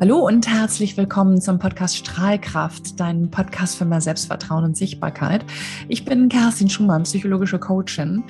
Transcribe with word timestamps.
Hallo 0.00 0.18
und 0.18 0.46
herzlich 0.46 0.96
willkommen 0.96 1.40
zum 1.40 1.58
Podcast 1.58 1.96
Strahlkraft, 1.96 3.00
dein 3.00 3.32
Podcast 3.32 3.76
für 3.76 3.84
mehr 3.84 4.00
Selbstvertrauen 4.00 4.62
und 4.62 4.76
Sichtbarkeit. 4.76 5.44
Ich 5.88 6.04
bin 6.04 6.28
Kerstin 6.28 6.70
Schumann, 6.70 7.02
psychologische 7.02 7.58
Coachin 7.58 8.22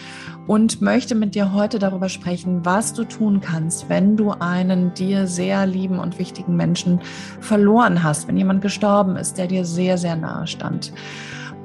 und 0.47 0.81
möchte 0.81 1.15
mit 1.15 1.35
dir 1.35 1.53
heute 1.53 1.79
darüber 1.79 2.09
sprechen, 2.09 2.65
was 2.65 2.95
du 2.95 3.05
tun 3.05 3.43
kannst, 3.43 3.91
wenn 3.91 4.17
du 4.17 4.31
einen 4.31 4.95
dir 4.95 5.27
sehr 5.27 5.67
lieben 5.67 5.99
und 5.99 6.19
wichtigen 6.19 6.57
Menschen 6.57 7.01
verloren 7.41 8.03
hast, 8.03 8.29
wenn 8.29 8.39
jemand 8.39 8.63
gestorben 8.63 9.17
ist, 9.17 9.37
der 9.37 9.47
dir 9.47 9.67
sehr, 9.67 9.99
sehr 9.99 10.17
nahe 10.17 10.47
stand. 10.47 10.95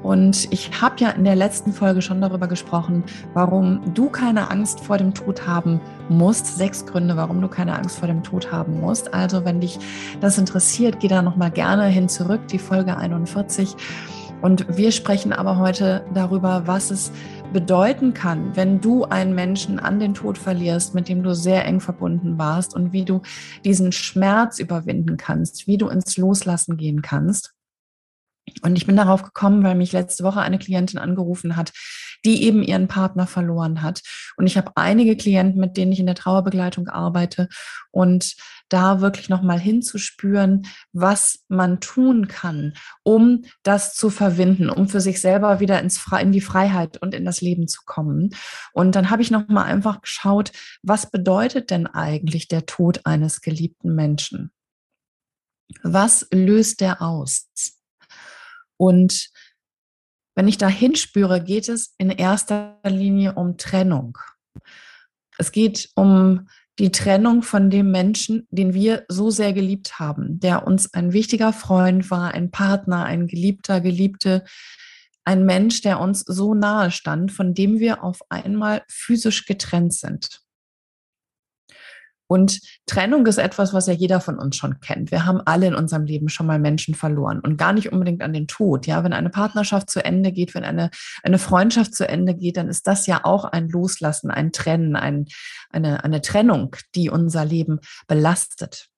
Und 0.04 0.52
ich 0.52 0.82
habe 0.82 0.96
ja 0.98 1.10
in 1.10 1.24
der 1.24 1.34
letzten 1.34 1.72
Folge 1.72 2.02
schon 2.02 2.20
darüber 2.20 2.46
gesprochen, 2.46 3.04
warum 3.32 3.80
du 3.94 4.10
keine 4.10 4.50
Angst 4.50 4.80
vor 4.80 4.98
dem 4.98 5.14
Tod 5.14 5.46
haben 5.46 5.80
musst. 6.10 6.58
Sechs 6.58 6.84
Gründe, 6.84 7.16
warum 7.16 7.40
du 7.40 7.48
keine 7.48 7.74
Angst 7.74 7.98
vor 7.98 8.06
dem 8.06 8.22
Tod 8.22 8.52
haben 8.52 8.80
musst. 8.80 9.14
Also, 9.14 9.46
wenn 9.46 9.62
dich 9.62 9.78
das 10.20 10.36
interessiert, 10.36 11.00
geh 11.00 11.08
da 11.08 11.22
nochmal 11.22 11.50
gerne 11.50 11.86
hin 11.86 12.10
zurück, 12.10 12.46
die 12.48 12.58
Folge 12.58 12.98
41. 12.98 13.74
Und 14.42 14.76
wir 14.76 14.92
sprechen 14.92 15.32
aber 15.32 15.56
heute 15.56 16.04
darüber, 16.12 16.66
was 16.66 16.90
es 16.90 17.10
bedeuten 17.54 18.12
kann, 18.12 18.54
wenn 18.54 18.82
du 18.82 19.04
einen 19.04 19.34
Menschen 19.34 19.78
an 19.78 20.00
den 20.00 20.12
Tod 20.12 20.36
verlierst, 20.36 20.94
mit 20.94 21.08
dem 21.08 21.22
du 21.22 21.34
sehr 21.34 21.64
eng 21.64 21.80
verbunden 21.80 22.36
warst 22.36 22.74
und 22.74 22.92
wie 22.92 23.06
du 23.06 23.22
diesen 23.64 23.90
Schmerz 23.90 24.58
überwinden 24.58 25.16
kannst, 25.16 25.66
wie 25.66 25.78
du 25.78 25.88
ins 25.88 26.18
Loslassen 26.18 26.76
gehen 26.76 27.00
kannst. 27.00 27.53
Und 28.62 28.76
ich 28.76 28.86
bin 28.86 28.96
darauf 28.96 29.22
gekommen, 29.22 29.62
weil 29.64 29.74
mich 29.74 29.92
letzte 29.92 30.24
Woche 30.24 30.40
eine 30.40 30.58
Klientin 30.58 30.98
angerufen 30.98 31.56
hat, 31.56 31.72
die 32.24 32.44
eben 32.44 32.62
ihren 32.62 32.88
Partner 32.88 33.26
verloren 33.26 33.82
hat. 33.82 34.02
Und 34.36 34.46
ich 34.46 34.56
habe 34.56 34.72
einige 34.76 35.16
Klienten, 35.16 35.60
mit 35.60 35.76
denen 35.76 35.92
ich 35.92 36.00
in 36.00 36.06
der 36.06 36.14
Trauerbegleitung 36.14 36.88
arbeite 36.88 37.48
und 37.90 38.34
da 38.68 39.00
wirklich 39.00 39.28
nochmal 39.28 39.58
hinzuspüren, 39.58 40.66
was 40.92 41.44
man 41.48 41.80
tun 41.80 42.28
kann, 42.28 42.74
um 43.02 43.44
das 43.62 43.94
zu 43.94 44.10
verwinden, 44.10 44.70
um 44.70 44.88
für 44.88 45.00
sich 45.00 45.20
selber 45.20 45.60
wieder 45.60 45.80
ins 45.80 45.98
Fre 45.98 46.20
in 46.20 46.32
die 46.32 46.40
Freiheit 46.40 46.96
und 47.00 47.14
in 47.14 47.24
das 47.24 47.40
Leben 47.40 47.68
zu 47.68 47.82
kommen. 47.84 48.30
Und 48.72 48.94
dann 48.94 49.10
habe 49.10 49.22
ich 49.22 49.30
nochmal 49.30 49.66
einfach 49.66 50.00
geschaut, 50.00 50.52
was 50.82 51.10
bedeutet 51.10 51.70
denn 51.70 51.86
eigentlich 51.86 52.48
der 52.48 52.66
Tod 52.66 53.04
eines 53.04 53.42
geliebten 53.42 53.94
Menschen? 53.94 54.50
Was 55.82 56.26
löst 56.32 56.80
der 56.80 57.02
aus? 57.02 57.48
Und 58.76 59.30
wenn 60.34 60.48
ich 60.48 60.58
da 60.58 60.68
hinspüre, 60.68 61.42
geht 61.42 61.68
es 61.68 61.94
in 61.98 62.10
erster 62.10 62.80
Linie 62.84 63.34
um 63.34 63.56
Trennung. 63.56 64.18
Es 65.38 65.52
geht 65.52 65.90
um 65.94 66.48
die 66.78 66.90
Trennung 66.90 67.42
von 67.42 67.70
dem 67.70 67.90
Menschen, 67.92 68.48
den 68.50 68.74
wir 68.74 69.04
so 69.08 69.30
sehr 69.30 69.52
geliebt 69.52 70.00
haben, 70.00 70.40
der 70.40 70.66
uns 70.66 70.92
ein 70.92 71.12
wichtiger 71.12 71.52
Freund 71.52 72.10
war, 72.10 72.34
ein 72.34 72.50
Partner, 72.50 73.04
ein 73.04 73.28
geliebter, 73.28 73.80
geliebte, 73.80 74.44
ein 75.24 75.44
Mensch, 75.46 75.80
der 75.82 76.00
uns 76.00 76.20
so 76.20 76.54
nahe 76.54 76.90
stand, 76.90 77.32
von 77.32 77.54
dem 77.54 77.78
wir 77.78 78.02
auf 78.02 78.20
einmal 78.28 78.82
physisch 78.88 79.46
getrennt 79.46 79.94
sind. 79.94 80.43
Und 82.26 82.60
Trennung 82.86 83.26
ist 83.26 83.38
etwas, 83.38 83.74
was 83.74 83.86
ja 83.86 83.92
jeder 83.92 84.20
von 84.20 84.38
uns 84.38 84.56
schon 84.56 84.80
kennt. 84.80 85.10
Wir 85.10 85.26
haben 85.26 85.40
alle 85.44 85.66
in 85.66 85.74
unserem 85.74 86.04
Leben 86.04 86.28
schon 86.28 86.46
mal 86.46 86.58
Menschen 86.58 86.94
verloren 86.94 87.40
und 87.40 87.58
gar 87.58 87.72
nicht 87.72 87.92
unbedingt 87.92 88.22
an 88.22 88.32
den 88.32 88.46
Tod. 88.46 88.86
Ja, 88.86 89.04
wenn 89.04 89.12
eine 89.12 89.30
Partnerschaft 89.30 89.90
zu 89.90 90.02
Ende 90.04 90.32
geht, 90.32 90.54
wenn 90.54 90.64
eine, 90.64 90.90
eine 91.22 91.38
Freundschaft 91.38 91.94
zu 91.94 92.08
Ende 92.08 92.34
geht, 92.34 92.56
dann 92.56 92.68
ist 92.68 92.86
das 92.86 93.06
ja 93.06 93.24
auch 93.24 93.44
ein 93.44 93.68
Loslassen, 93.68 94.30
ein 94.30 94.52
Trennen, 94.52 94.96
ein, 94.96 95.26
eine, 95.70 96.02
eine 96.02 96.22
Trennung, 96.22 96.76
die 96.94 97.10
unser 97.10 97.44
Leben 97.44 97.80
belastet. 98.06 98.88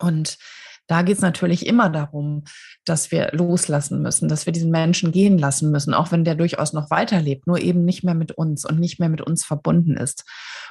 Und 0.00 0.38
da 0.86 1.02
geht 1.02 1.16
es 1.16 1.22
natürlich 1.22 1.66
immer 1.66 1.90
darum, 1.90 2.44
dass 2.84 3.10
wir 3.10 3.30
loslassen 3.32 4.02
müssen, 4.02 4.28
dass 4.28 4.46
wir 4.46 4.52
diesen 4.52 4.70
Menschen 4.70 5.12
gehen 5.12 5.38
lassen 5.38 5.70
müssen, 5.70 5.94
auch 5.94 6.12
wenn 6.12 6.24
der 6.24 6.34
durchaus 6.34 6.72
noch 6.72 6.90
weiterlebt, 6.90 7.46
nur 7.46 7.60
eben 7.60 7.84
nicht 7.84 8.04
mehr 8.04 8.14
mit 8.14 8.32
uns 8.32 8.64
und 8.64 8.78
nicht 8.78 9.00
mehr 9.00 9.08
mit 9.08 9.20
uns 9.20 9.44
verbunden 9.44 9.96
ist. 9.96 10.24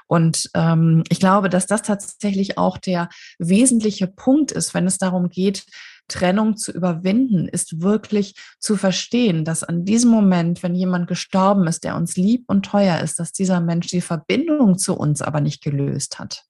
Und 0.07 0.49
ähm, 0.53 1.03
ich 1.09 1.19
glaube, 1.19 1.49
dass 1.49 1.65
das 1.65 1.81
tatsächlich 1.81 2.57
auch 2.57 2.77
der 2.77 3.09
wesentliche 3.39 4.07
Punkt 4.07 4.51
ist, 4.51 4.73
wenn 4.73 4.87
es 4.87 4.97
darum 4.97 5.29
geht, 5.29 5.65
Trennung 6.07 6.55
zu 6.55 6.71
überwinden, 6.71 7.47
ist 7.47 7.81
wirklich 7.81 8.35
zu 8.59 8.77
verstehen, 8.77 9.43
dass 9.43 9.63
an 9.63 9.85
diesem 9.85 10.11
Moment, 10.11 10.61
wenn 10.61 10.75
jemand 10.75 11.07
gestorben 11.07 11.67
ist, 11.67 11.83
der 11.83 11.95
uns 11.95 12.15
lieb 12.15 12.43
und 12.47 12.63
teuer 12.63 12.99
ist, 12.99 13.19
dass 13.19 13.31
dieser 13.31 13.59
Mensch 13.59 13.87
die 13.87 14.01
Verbindung 14.01 14.77
zu 14.77 14.95
uns 14.95 15.21
aber 15.21 15.41
nicht 15.41 15.63
gelöst 15.63 16.19
hat. 16.19 16.43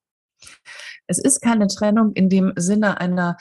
Es 1.07 1.19
ist 1.19 1.41
keine 1.41 1.68
Trennung 1.68 2.12
in 2.13 2.29
dem 2.29 2.53
Sinne 2.56 3.00
einer 3.00 3.38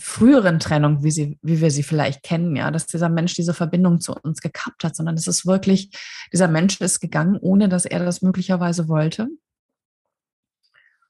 früheren 0.00 0.58
Trennung, 0.58 1.02
wie, 1.04 1.10
sie, 1.10 1.38
wie 1.42 1.60
wir 1.60 1.70
sie 1.70 1.82
vielleicht 1.82 2.22
kennen, 2.22 2.56
ja, 2.56 2.70
dass 2.70 2.86
dieser 2.86 3.08
Mensch 3.08 3.34
diese 3.34 3.54
Verbindung 3.54 4.00
zu 4.00 4.14
uns 4.14 4.40
gekappt 4.40 4.84
hat, 4.84 4.96
sondern 4.96 5.14
es 5.16 5.26
ist 5.26 5.46
wirklich, 5.46 5.90
dieser 6.32 6.48
Mensch 6.48 6.80
ist 6.80 7.00
gegangen, 7.00 7.36
ohne 7.40 7.68
dass 7.68 7.84
er 7.84 8.04
das 8.04 8.22
möglicherweise 8.22 8.88
wollte. 8.88 9.28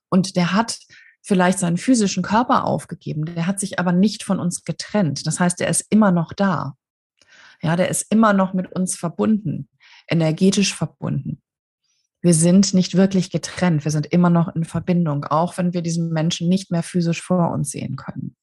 Und 0.09 0.37
der 0.37 0.53
hat 0.53 0.79
vielleicht 1.23 1.59
seinen 1.59 1.77
physischen 1.77 2.23
Körper 2.23 2.65
aufgegeben, 2.65 3.25
der 3.25 3.47
hat 3.47 3.61
sich 3.61 3.79
aber 3.79 3.93
nicht 3.93 4.23
von 4.23 4.41
uns 4.41 4.65
getrennt. 4.65 5.27
Das 5.27 5.39
heißt, 5.39 5.61
er 5.61 5.69
ist 5.69 5.87
immer 5.91 6.11
noch 6.11 6.33
da. 6.33 6.75
Ja, 7.63 7.77
der 7.77 7.89
ist 7.89 8.11
immer 8.11 8.33
noch 8.33 8.55
mit 8.55 8.73
uns 8.73 8.97
verbunden, 8.97 9.69
energetisch 10.09 10.75
verbunden 10.75 11.43
wir 12.23 12.35
sind 12.35 12.75
nicht 12.75 12.97
wirklich 12.97 13.31
getrennt, 13.31 13.85
wir 13.85 13.93
sind 13.93 14.07
immer 14.07 14.31
noch 14.31 14.55
in 14.55 14.65
Verbindung, 14.65 15.25
auch 15.25 15.57
wenn 15.57 15.73
wir 15.73 15.83
diesen 15.83 16.11
Menschen 16.11 16.49
nicht 16.49 16.71
mehr 16.71 16.83
physisch 16.83 17.23
vor 17.23 17.51
uns 17.51 17.71
sehen 17.71 17.97
können. 17.97 18.37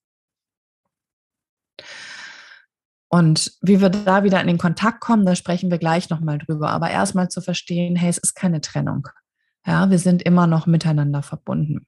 Und 3.09 3.53
wie 3.61 3.79
wir 3.79 3.89
da 3.89 4.23
wieder 4.23 4.41
in 4.41 4.47
den 4.47 4.57
Kontakt 4.57 4.99
kommen, 4.99 5.25
da 5.25 5.35
sprechen 5.35 5.71
wir 5.71 5.77
gleich 5.77 6.09
nochmal 6.09 6.39
drüber. 6.39 6.69
Aber 6.69 6.89
erstmal 6.89 7.29
zu 7.29 7.41
verstehen, 7.41 7.95
hey, 7.95 8.09
es 8.09 8.17
ist 8.17 8.33
keine 8.33 8.61
Trennung. 8.61 9.07
Ja, 9.65 9.89
wir 9.89 9.99
sind 9.99 10.21
immer 10.21 10.47
noch 10.47 10.65
miteinander 10.65 11.23
verbunden. 11.23 11.87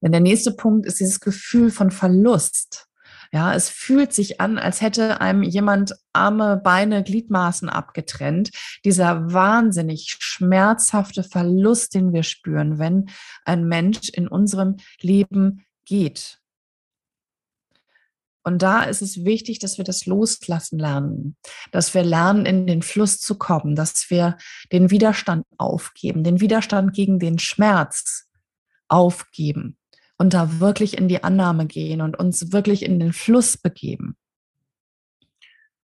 Denn 0.00 0.12
der 0.12 0.20
nächste 0.20 0.52
Punkt 0.52 0.86
ist 0.86 1.00
dieses 1.00 1.20
Gefühl 1.20 1.70
von 1.70 1.90
Verlust. 1.90 2.86
Ja, 3.32 3.54
es 3.54 3.68
fühlt 3.68 4.14
sich 4.14 4.40
an, 4.40 4.56
als 4.56 4.80
hätte 4.80 5.20
einem 5.20 5.42
jemand 5.42 5.94
Arme, 6.14 6.56
Beine, 6.56 7.02
Gliedmaßen 7.02 7.68
abgetrennt. 7.68 8.50
Dieser 8.84 9.32
wahnsinnig 9.32 10.16
schmerzhafte 10.18 11.22
Verlust, 11.24 11.94
den 11.94 12.12
wir 12.14 12.22
spüren, 12.22 12.78
wenn 12.78 13.10
ein 13.44 13.66
Mensch 13.66 14.08
in 14.08 14.28
unserem 14.28 14.76
Leben 15.00 15.64
geht. 15.84 16.40
Und 18.48 18.62
da 18.62 18.82
ist 18.82 19.02
es 19.02 19.26
wichtig, 19.26 19.58
dass 19.58 19.76
wir 19.76 19.84
das 19.84 20.06
loslassen 20.06 20.78
lernen, 20.78 21.36
dass 21.70 21.92
wir 21.92 22.02
lernen, 22.02 22.46
in 22.46 22.66
den 22.66 22.80
Fluss 22.80 23.20
zu 23.20 23.36
kommen, 23.36 23.76
dass 23.76 24.08
wir 24.08 24.38
den 24.72 24.90
Widerstand 24.90 25.44
aufgeben, 25.58 26.24
den 26.24 26.40
Widerstand 26.40 26.94
gegen 26.94 27.18
den 27.18 27.38
Schmerz 27.38 28.26
aufgeben 28.88 29.76
und 30.16 30.32
da 30.32 30.60
wirklich 30.60 30.96
in 30.96 31.08
die 31.08 31.22
Annahme 31.22 31.66
gehen 31.66 32.00
und 32.00 32.18
uns 32.18 32.50
wirklich 32.50 32.84
in 32.84 32.98
den 32.98 33.12
Fluss 33.12 33.58
begeben. 33.58 34.16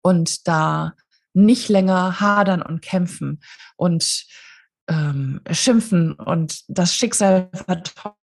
Und 0.02 0.48
da 0.48 0.94
nicht 1.34 1.68
länger 1.68 2.18
hadern 2.18 2.60
und 2.60 2.82
kämpfen 2.82 3.40
und 3.76 4.26
ähm, 4.88 5.42
schimpfen 5.52 6.14
und 6.14 6.64
das 6.66 6.96
Schicksal 6.96 7.50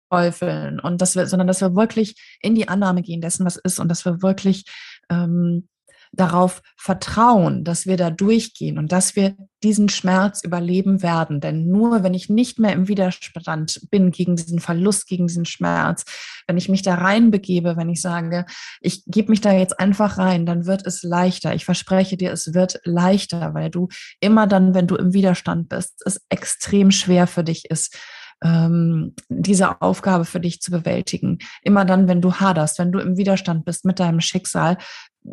verteufeln 0.09 0.79
und 0.79 1.01
dass 1.01 1.15
wir, 1.15 1.27
sondern 1.27 1.47
dass 1.47 1.61
wir 1.61 1.75
wirklich 1.75 2.15
in 2.41 2.55
die 2.55 2.67
Annahme 2.67 3.01
gehen 3.01 3.21
dessen, 3.21 3.45
was 3.45 3.57
ist 3.57 3.79
und 3.79 3.89
dass 3.89 4.05
wir 4.05 4.21
wirklich 4.21 4.65
ähm, 5.09 5.67
darauf 6.11 6.63
vertrauen, 6.75 7.63
dass 7.63 7.85
wir 7.85 7.95
da 7.95 8.09
durchgehen 8.09 8.79
und 8.79 8.91
dass 8.91 9.15
wir 9.15 9.35
diesen 9.61 9.89
Schmerz 9.89 10.43
überleben 10.43 11.03
werden. 11.03 11.39
Denn 11.39 11.67
nur 11.67 12.01
wenn 12.01 12.15
ich 12.15 12.29
nicht 12.29 12.57
mehr 12.57 12.73
im 12.73 12.87
Widerstand 12.87 13.79
bin 13.91 14.09
gegen 14.09 14.35
diesen 14.35 14.59
Verlust, 14.59 15.07
gegen 15.07 15.27
diesen 15.27 15.45
Schmerz, 15.45 16.05
wenn 16.47 16.57
ich 16.57 16.67
mich 16.67 16.81
da 16.81 16.95
reinbegebe, 16.95 17.77
wenn 17.77 17.89
ich 17.89 18.01
sage, 18.01 18.45
ich 18.81 19.03
gebe 19.05 19.29
mich 19.29 19.41
da 19.41 19.51
jetzt 19.51 19.79
einfach 19.79 20.17
rein, 20.17 20.47
dann 20.47 20.65
wird 20.65 20.87
es 20.87 21.03
leichter. 21.03 21.53
Ich 21.53 21.65
verspreche 21.65 22.17
dir, 22.17 22.31
es 22.31 22.55
wird 22.55 22.79
leichter, 22.85 23.53
weil 23.53 23.69
du 23.69 23.87
immer 24.19 24.47
dann, 24.47 24.73
wenn 24.73 24.87
du 24.87 24.95
im 24.95 25.13
Widerstand 25.13 25.69
bist, 25.69 26.01
es 26.05 26.21
extrem 26.29 26.89
schwer 26.89 27.27
für 27.27 27.43
dich 27.43 27.69
ist, 27.69 27.95
ähm, 28.43 29.13
diese 29.27 29.81
Aufgabe 29.81 30.25
für 30.25 30.39
dich 30.39 30.61
zu 30.61 30.71
bewältigen. 30.71 31.39
Immer 31.61 31.85
dann, 31.85 32.07
wenn 32.07 32.21
du 32.21 32.35
haderst, 32.35 32.79
wenn 32.79 32.91
du 32.91 32.99
im 32.99 33.17
Widerstand 33.17 33.65
bist 33.65 33.85
mit 33.85 33.99
deinem 33.99 34.21
Schicksal, 34.21 34.77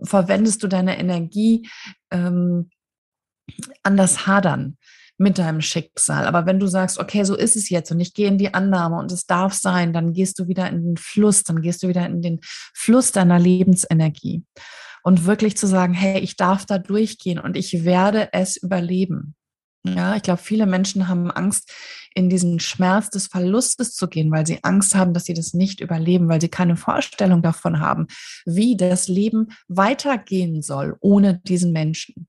verwendest 0.03 0.63
du 0.63 0.69
deine 0.69 0.99
Energie 0.99 1.69
ähm, 2.11 2.71
an 3.83 3.97
das 3.97 4.27
Hadern 4.27 4.77
mit 5.19 5.39
deinem 5.39 5.61
Schicksal. 5.61 6.27
Aber 6.27 6.47
wenn 6.47 6.61
du 6.61 6.67
sagst, 6.67 6.99
okay, 6.99 7.25
so 7.25 7.35
ist 7.35 7.57
es 7.57 7.71
jetzt 7.71 7.91
und 7.91 8.01
ich 8.01 8.13
gehe 8.13 8.29
in 8.29 8.39
die 8.39 8.53
Annahme 8.53 8.99
und 8.99 9.11
es 9.13 9.27
darf 9.27 9.55
sein, 9.55 9.93
dann 9.93 10.13
gehst 10.13 10.39
du 10.39 10.49
wieder 10.49 10.69
in 10.69 10.83
den 10.85 10.97
Fluss, 10.97 11.43
dann 11.43 11.63
gehst 11.63 11.83
du 11.83 11.89
wieder 11.89 12.05
in 12.07 12.21
den 12.21 12.41
Fluss 12.43 13.13
deiner 13.13 13.39
Lebensenergie. 13.39 14.45
Und 15.03 15.25
wirklich 15.25 15.57
zu 15.57 15.69
sagen, 15.69 15.95
hey, 15.95 16.19
ich 16.19 16.37
darf 16.37 16.67
da 16.67 16.79
durchgehen 16.79 17.39
und 17.39 17.57
ich 17.57 17.85
werde 17.85 18.29
es 18.33 18.57
überleben. 18.57 19.37
Ja, 19.95 20.17
ich 20.17 20.23
glaube, 20.23 20.43
viele 20.43 20.67
Menschen 20.67 21.09
haben 21.09 21.31
Angst, 21.31 21.73
in 22.15 22.31
diesen 22.31 22.61
Schmerz 22.61 23.11
des 23.11 23.27
Verlustes 23.27 23.95
zu 23.95 24.09
gehen, 24.09 24.31
weil 24.31 24.47
sie 24.47 24.65
Angst 24.65 24.95
haben, 24.95 25.13
dass 25.13 25.27
sie 25.27 25.35
das 25.35 25.53
nicht 25.53 25.81
überleben, 25.81 26.29
weil 26.29 26.41
sie 26.41 26.49
keine 26.49 26.77
Vorstellung 26.77 27.43
davon 27.43 27.79
haben, 27.79 28.07
wie 28.47 28.77
das 28.77 29.07
Leben 29.07 29.49
weitergehen 29.69 30.63
soll 30.63 30.97
ohne 31.01 31.41
diesen 31.41 31.73
Menschen. 31.73 32.27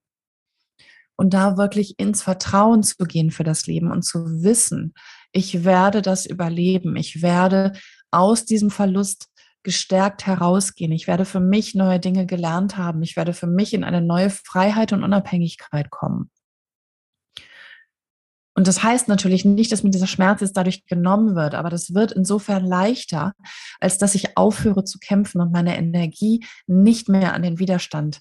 Und 1.16 1.34
da 1.34 1.58
wirklich 1.58 1.98
ins 2.00 2.22
Vertrauen 2.22 2.84
zu 2.84 3.06
gehen 3.06 3.32
für 3.32 3.46
das 3.46 3.66
Leben 3.66 3.90
und 3.90 4.04
zu 4.04 4.44
wissen, 4.44 4.94
ich 5.32 5.64
werde 5.64 6.02
das 6.02 6.26
überleben, 6.26 6.96
ich 6.98 7.22
werde 7.22 7.74
aus 8.12 8.46
diesem 8.46 8.70
Verlust 8.70 9.30
gestärkt 9.64 10.26
herausgehen. 10.26 10.92
Ich 10.94 11.08
werde 11.08 11.26
für 11.26 11.42
mich 11.42 11.76
neue 11.76 12.00
Dinge 12.00 12.26
gelernt 12.26 12.78
haben. 12.78 13.02
Ich 13.04 13.18
werde 13.18 13.34
für 13.34 13.48
mich 13.48 13.74
in 13.74 13.84
eine 13.84 14.02
neue 14.02 14.30
Freiheit 14.30 14.94
und 14.94 15.04
Unabhängigkeit 15.04 15.90
kommen. 15.90 16.32
Und 18.58 18.68
das 18.68 18.82
heißt 18.82 19.08
natürlich 19.08 19.46
nicht, 19.46 19.72
dass 19.72 19.84
mir 19.84 19.92
dieser 19.92 20.08
Schmerz 20.08 20.42
jetzt 20.42 20.58
dadurch 20.58 20.88
genommen 20.88 21.36
wird, 21.36 21.54
aber 21.54 21.70
das 21.70 21.94
wird 21.94 22.12
insofern 22.12 22.66
leichter, 22.66 23.36
als 23.80 24.00
dass 24.00 24.16
ich 24.16 24.36
aufhöre 24.36 24.84
zu 24.84 24.98
kämpfen 24.98 25.42
und 25.42 25.52
meine 25.52 25.78
Energie 25.78 26.44
nicht 26.66 27.08
mehr 27.08 27.36
an 27.36 27.44
den 27.44 27.60
Widerstand 27.60 28.20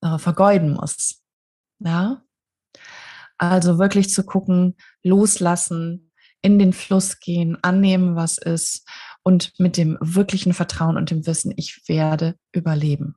äh, 0.00 0.18
vergeuden 0.18 0.72
muss. 0.72 1.22
Ja? 1.78 2.24
Also 3.38 3.78
wirklich 3.78 4.10
zu 4.10 4.24
gucken, 4.24 4.74
loslassen, 5.04 6.10
in 6.42 6.58
den 6.58 6.72
Fluss 6.72 7.20
gehen, 7.20 7.56
annehmen, 7.62 8.16
was 8.16 8.36
ist 8.36 8.84
und 9.22 9.52
mit 9.60 9.76
dem 9.76 9.96
wirklichen 10.00 10.54
Vertrauen 10.54 10.96
und 10.96 11.12
dem 11.12 11.24
Wissen, 11.24 11.54
ich 11.56 11.82
werde 11.86 12.34
überleben. 12.50 13.14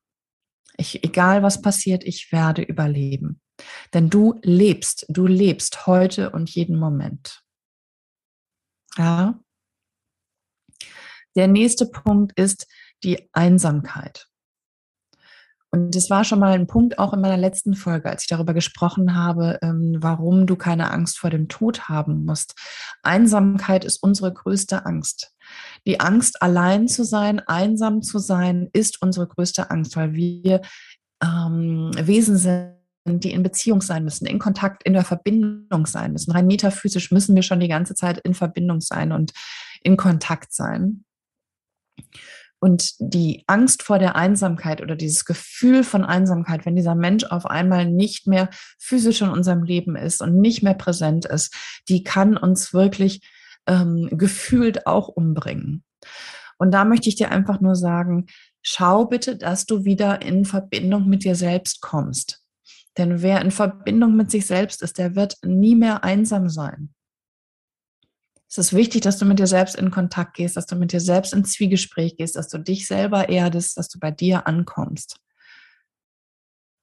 Ich, 0.78 1.04
egal 1.04 1.42
was 1.42 1.60
passiert, 1.64 2.04
ich 2.04 2.32
werde 2.32 2.62
überleben. 2.62 3.42
Denn 3.94 4.10
du 4.10 4.40
lebst, 4.44 5.06
du 5.10 5.28
lebst 5.28 5.88
heute 5.88 6.30
und 6.32 6.50
jeden 6.50 6.78
Moment. 6.78 7.44
Ja. 8.98 9.40
Der 11.36 11.48
nächste 11.48 11.86
Punkt 11.86 12.38
ist 12.38 12.68
die 13.04 13.30
Einsamkeit. 13.34 14.28
Und 15.74 15.96
das 15.96 16.10
war 16.10 16.26
schon 16.26 16.40
mal 16.40 16.52
ein 16.52 16.68
Punkt 16.68 17.00
auch 17.00 17.14
in 17.14 17.22
meiner 17.22 17.38
letzten 17.38 17.76
Folge, 17.76 18.10
als 18.10 18.24
ich 18.24 18.28
darüber 18.28 18.54
gesprochen 18.54 19.16
habe, 19.16 19.58
ähm, 19.62 19.96
warum 20.00 20.46
du 20.46 20.58
keine 20.58 20.92
Angst 20.92 21.18
vor 21.18 21.30
dem 21.30 21.48
Tod 21.48 21.88
haben 21.88 22.26
musst. 22.26 22.56
Einsamkeit 23.04 23.86
ist 23.86 24.04
unsere 24.04 24.34
größte 24.34 24.86
Angst. 24.86 25.34
Die 25.88 26.02
Angst, 26.02 26.42
allein 26.42 26.90
zu 26.90 27.06
sein, 27.06 27.40
einsam 27.40 28.02
zu 28.02 28.20
sein, 28.20 28.70
ist 28.74 29.02
unsere 29.02 29.28
größte 29.28 29.72
Angst, 29.72 29.96
weil 29.96 30.14
wir 30.14 30.62
ähm, 31.24 31.92
Wesen 31.96 32.36
sind, 32.36 32.81
die 33.06 33.32
in 33.32 33.44
Beziehung 33.44 33.82
sein 33.82 34.04
müssen, 34.04 34.26
in 34.26 34.40
Kontakt, 34.40 34.84
in 34.84 34.94
der 34.94 35.04
Verbindung 35.04 35.86
sein 35.86 36.12
müssen. 36.12 36.32
Rein 36.32 36.48
metaphysisch 36.48 37.12
müssen 37.12 37.36
wir 37.36 37.44
schon 37.44 37.60
die 37.60 37.68
ganze 37.68 37.96
Zeit 37.96 38.20
in 38.20 38.34
Verbindung 38.34 38.82
sein 38.82 39.12
und 39.12 39.32
in 39.82 39.98
Kontakt 39.98 40.54
sein. 40.54 41.04
Und 42.60 42.94
die 43.00 43.44
Angst 43.48 43.82
vor 43.82 43.98
der 43.98 44.16
Einsamkeit 44.16 44.82
oder 44.82 44.96
dieses 44.96 45.26
Gefühl 45.26 45.84
von 45.84 46.06
Einsamkeit, 46.06 46.64
wenn 46.64 46.76
dieser 46.76 46.94
Mensch 46.94 47.24
auf 47.24 47.48
einmal 47.48 47.90
nicht 47.90 48.28
mehr 48.28 48.50
physisch 48.78 49.24
in 49.24 49.30
unserem 49.30 49.64
Leben 49.64 49.96
ist 49.96 50.22
und 50.22 50.40
nicht 50.40 50.62
mehr 50.62 50.76
präsent 50.76 51.26
ist, 51.26 51.56
die 51.90 52.04
kann 52.04 52.38
uns 52.38 52.72
wirklich 52.72 53.28
ähm, 53.66 54.10
gefühlt 54.12 54.86
auch 54.86 55.08
umbringen. 55.08 55.84
Und 56.60 56.72
da 56.72 56.86
möchte 56.86 57.10
ich 57.10 57.16
dir 57.16 57.32
einfach 57.32 57.62
nur 57.62 57.76
sagen, 57.76 58.28
schau 58.62 59.06
bitte, 59.06 59.38
dass 59.38 59.66
du 59.66 59.84
wieder 59.84 60.22
in 60.22 60.46
Verbindung 60.46 61.10
mit 61.10 61.24
dir 61.24 61.34
selbst 61.36 61.82
kommst. 61.82 62.41
Denn 62.98 63.22
wer 63.22 63.42
in 63.42 63.52
Verbindung 63.52 64.16
mit 64.16 64.32
sich 64.32 64.46
selbst 64.46 64.82
ist, 64.82 64.98
der 64.98 65.16
wird 65.16 65.38
nie 65.44 65.76
mehr 65.76 66.04
einsam 66.04 66.50
sein. 66.50 66.94
Es 68.50 68.58
ist 68.58 68.74
wichtig, 68.74 69.02
dass 69.02 69.18
du 69.18 69.24
mit 69.26 69.40
dir 69.40 69.48
selbst 69.48 69.78
in 69.78 69.92
Kontakt 69.92 70.36
gehst, 70.36 70.58
dass 70.58 70.66
du 70.66 70.76
mit 70.76 70.92
dir 70.92 71.00
selbst 71.00 71.32
ins 71.32 71.54
Zwiegespräch 71.54 72.18
gehst, 72.18 72.36
dass 72.36 72.50
du 72.50 72.58
dich 72.58 72.86
selber 72.86 73.30
erdest, 73.30 73.78
dass 73.78 73.88
du 73.88 73.98
bei 73.98 74.12
dir 74.12 74.46
ankommst. 74.46 75.22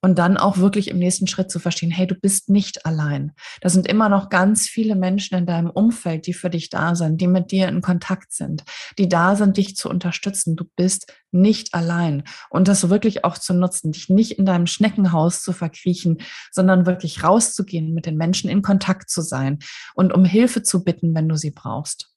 Und 0.01 0.17
dann 0.17 0.37
auch 0.37 0.57
wirklich 0.57 0.87
im 0.87 0.97
nächsten 0.97 1.27
Schritt 1.27 1.51
zu 1.51 1.59
verstehen, 1.59 1.91
hey, 1.91 2.07
du 2.07 2.15
bist 2.15 2.49
nicht 2.49 2.85
allein. 2.85 3.33
Da 3.61 3.69
sind 3.69 3.87
immer 3.87 4.07
noch 4.07 4.29
ganz 4.29 4.67
viele 4.67 4.95
Menschen 4.95 5.37
in 5.37 5.45
deinem 5.45 5.69
Umfeld, 5.69 6.25
die 6.25 6.33
für 6.33 6.49
dich 6.49 6.69
da 6.69 6.95
sind, 6.95 7.19
die 7.19 7.27
mit 7.27 7.51
dir 7.51 7.67
in 7.67 7.81
Kontakt 7.81 8.31
sind, 8.31 8.63
die 8.97 9.09
da 9.09 9.35
sind, 9.35 9.57
dich 9.57 9.75
zu 9.75 9.89
unterstützen. 9.89 10.55
Du 10.55 10.65
bist 10.75 11.13
nicht 11.31 11.73
allein. 11.73 12.23
Und 12.49 12.67
das 12.67 12.89
wirklich 12.89 13.25
auch 13.25 13.37
zu 13.37 13.53
nutzen, 13.53 13.91
dich 13.91 14.09
nicht 14.09 14.39
in 14.39 14.45
deinem 14.45 14.67
Schneckenhaus 14.67 15.43
zu 15.43 15.51
verkriechen, 15.51 16.19
sondern 16.51 16.85
wirklich 16.85 17.23
rauszugehen, 17.23 17.93
mit 17.93 18.05
den 18.05 18.15
Menschen 18.15 18.49
in 18.49 18.61
Kontakt 18.61 19.09
zu 19.09 19.21
sein 19.21 19.59
und 19.95 20.13
um 20.13 20.23
Hilfe 20.23 20.63
zu 20.63 20.83
bitten, 20.83 21.13
wenn 21.13 21.27
du 21.27 21.35
sie 21.35 21.51
brauchst 21.51 22.09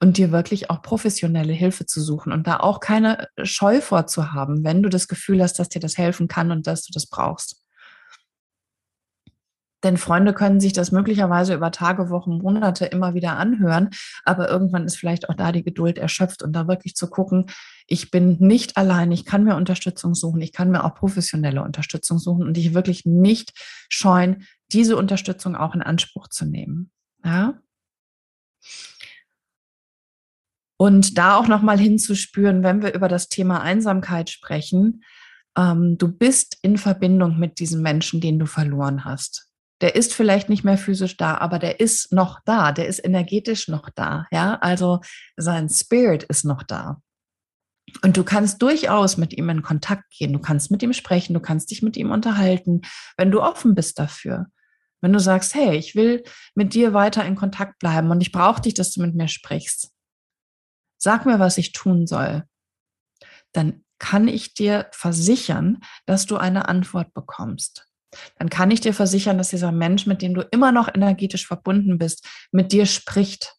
und 0.00 0.16
dir 0.16 0.32
wirklich 0.32 0.70
auch 0.70 0.82
professionelle 0.82 1.52
Hilfe 1.52 1.86
zu 1.86 2.00
suchen 2.00 2.32
und 2.32 2.46
da 2.46 2.58
auch 2.58 2.80
keine 2.80 3.28
Scheu 3.42 3.80
vorzuhaben, 3.80 4.64
wenn 4.64 4.82
du 4.82 4.88
das 4.88 5.08
Gefühl 5.08 5.42
hast, 5.42 5.58
dass 5.58 5.68
dir 5.68 5.80
das 5.80 5.98
helfen 5.98 6.26
kann 6.26 6.50
und 6.50 6.66
dass 6.66 6.82
du 6.82 6.92
das 6.92 7.06
brauchst. 7.06 7.62
Denn 9.82 9.96
Freunde 9.96 10.34
können 10.34 10.60
sich 10.60 10.72
das 10.72 10.92
möglicherweise 10.92 11.54
über 11.54 11.70
Tage, 11.70 12.10
Wochen, 12.10 12.38
Monate 12.38 12.86
immer 12.86 13.14
wieder 13.14 13.38
anhören, 13.38 13.90
aber 14.24 14.50
irgendwann 14.50 14.84
ist 14.84 14.96
vielleicht 14.96 15.28
auch 15.28 15.34
da 15.34 15.52
die 15.52 15.62
Geduld 15.62 15.96
erschöpft 15.96 16.42
und 16.42 16.52
da 16.52 16.68
wirklich 16.68 16.94
zu 16.96 17.08
gucken, 17.08 17.46
ich 17.86 18.10
bin 18.10 18.36
nicht 18.40 18.76
allein, 18.76 19.10
ich 19.10 19.24
kann 19.24 19.44
mir 19.44 19.56
Unterstützung 19.56 20.14
suchen, 20.14 20.42
ich 20.42 20.52
kann 20.52 20.70
mir 20.70 20.84
auch 20.84 20.94
professionelle 20.94 21.62
Unterstützung 21.62 22.18
suchen 22.18 22.46
und 22.46 22.56
dich 22.56 22.74
wirklich 22.74 23.06
nicht 23.06 23.52
scheuen, 23.88 24.44
diese 24.72 24.96
Unterstützung 24.96 25.56
auch 25.56 25.74
in 25.74 25.82
Anspruch 25.82 26.28
zu 26.28 26.44
nehmen. 26.44 26.90
Ja? 27.24 27.58
Und 30.80 31.18
da 31.18 31.36
auch 31.36 31.46
nochmal 31.46 31.78
hinzuspüren, 31.78 32.62
wenn 32.62 32.80
wir 32.80 32.94
über 32.94 33.08
das 33.08 33.28
Thema 33.28 33.60
Einsamkeit 33.60 34.30
sprechen, 34.30 35.04
ähm, 35.54 35.98
du 35.98 36.08
bist 36.08 36.56
in 36.62 36.78
Verbindung 36.78 37.38
mit 37.38 37.58
diesem 37.58 37.82
Menschen, 37.82 38.22
den 38.22 38.38
du 38.38 38.46
verloren 38.46 39.04
hast. 39.04 39.50
Der 39.82 39.94
ist 39.94 40.14
vielleicht 40.14 40.48
nicht 40.48 40.64
mehr 40.64 40.78
physisch 40.78 41.18
da, 41.18 41.36
aber 41.36 41.58
der 41.58 41.80
ist 41.80 42.14
noch 42.14 42.40
da, 42.46 42.72
der 42.72 42.86
ist 42.86 43.04
energetisch 43.04 43.68
noch 43.68 43.90
da. 43.90 44.26
Ja, 44.30 44.54
also 44.62 45.00
sein 45.36 45.68
Spirit 45.68 46.22
ist 46.22 46.46
noch 46.46 46.62
da. 46.62 47.02
Und 48.00 48.16
du 48.16 48.24
kannst 48.24 48.62
durchaus 48.62 49.18
mit 49.18 49.34
ihm 49.34 49.50
in 49.50 49.60
Kontakt 49.60 50.10
gehen, 50.16 50.32
du 50.32 50.38
kannst 50.38 50.70
mit 50.70 50.82
ihm 50.82 50.94
sprechen, 50.94 51.34
du 51.34 51.40
kannst 51.40 51.70
dich 51.72 51.82
mit 51.82 51.98
ihm 51.98 52.10
unterhalten, 52.10 52.80
wenn 53.18 53.30
du 53.30 53.42
offen 53.42 53.74
bist 53.74 53.98
dafür. 53.98 54.46
Wenn 55.02 55.12
du 55.12 55.20
sagst, 55.20 55.54
hey, 55.54 55.76
ich 55.76 55.94
will 55.94 56.22
mit 56.54 56.72
dir 56.72 56.94
weiter 56.94 57.22
in 57.26 57.36
Kontakt 57.36 57.78
bleiben 57.80 58.10
und 58.10 58.22
ich 58.22 58.32
brauche 58.32 58.62
dich, 58.62 58.72
dass 58.72 58.92
du 58.92 59.02
mit 59.02 59.14
mir 59.14 59.28
sprichst 59.28 59.92
sag 61.02 61.26
mir, 61.26 61.38
was 61.38 61.58
ich 61.58 61.72
tun 61.72 62.06
soll, 62.06 62.44
dann 63.52 63.84
kann 63.98 64.28
ich 64.28 64.54
dir 64.54 64.88
versichern, 64.92 65.80
dass 66.06 66.26
du 66.26 66.36
eine 66.36 66.68
Antwort 66.68 67.12
bekommst. 67.14 67.88
Dann 68.36 68.50
kann 68.50 68.70
ich 68.70 68.80
dir 68.80 68.94
versichern, 68.94 69.38
dass 69.38 69.50
dieser 69.50 69.72
Mensch, 69.72 70.06
mit 70.06 70.22
dem 70.22 70.34
du 70.34 70.42
immer 70.50 70.72
noch 70.72 70.92
energetisch 70.92 71.46
verbunden 71.46 71.98
bist, 71.98 72.26
mit 72.50 72.72
dir 72.72 72.86
spricht 72.86 73.56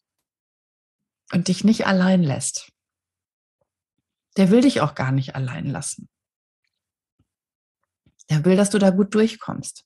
und 1.32 1.48
dich 1.48 1.64
nicht 1.64 1.86
allein 1.86 2.22
lässt. 2.22 2.70
Der 4.36 4.50
will 4.50 4.62
dich 4.62 4.80
auch 4.80 4.94
gar 4.94 5.12
nicht 5.12 5.34
allein 5.34 5.66
lassen. 5.66 6.08
Der 8.30 8.44
will, 8.44 8.56
dass 8.56 8.70
du 8.70 8.78
da 8.78 8.90
gut 8.90 9.14
durchkommst 9.14 9.84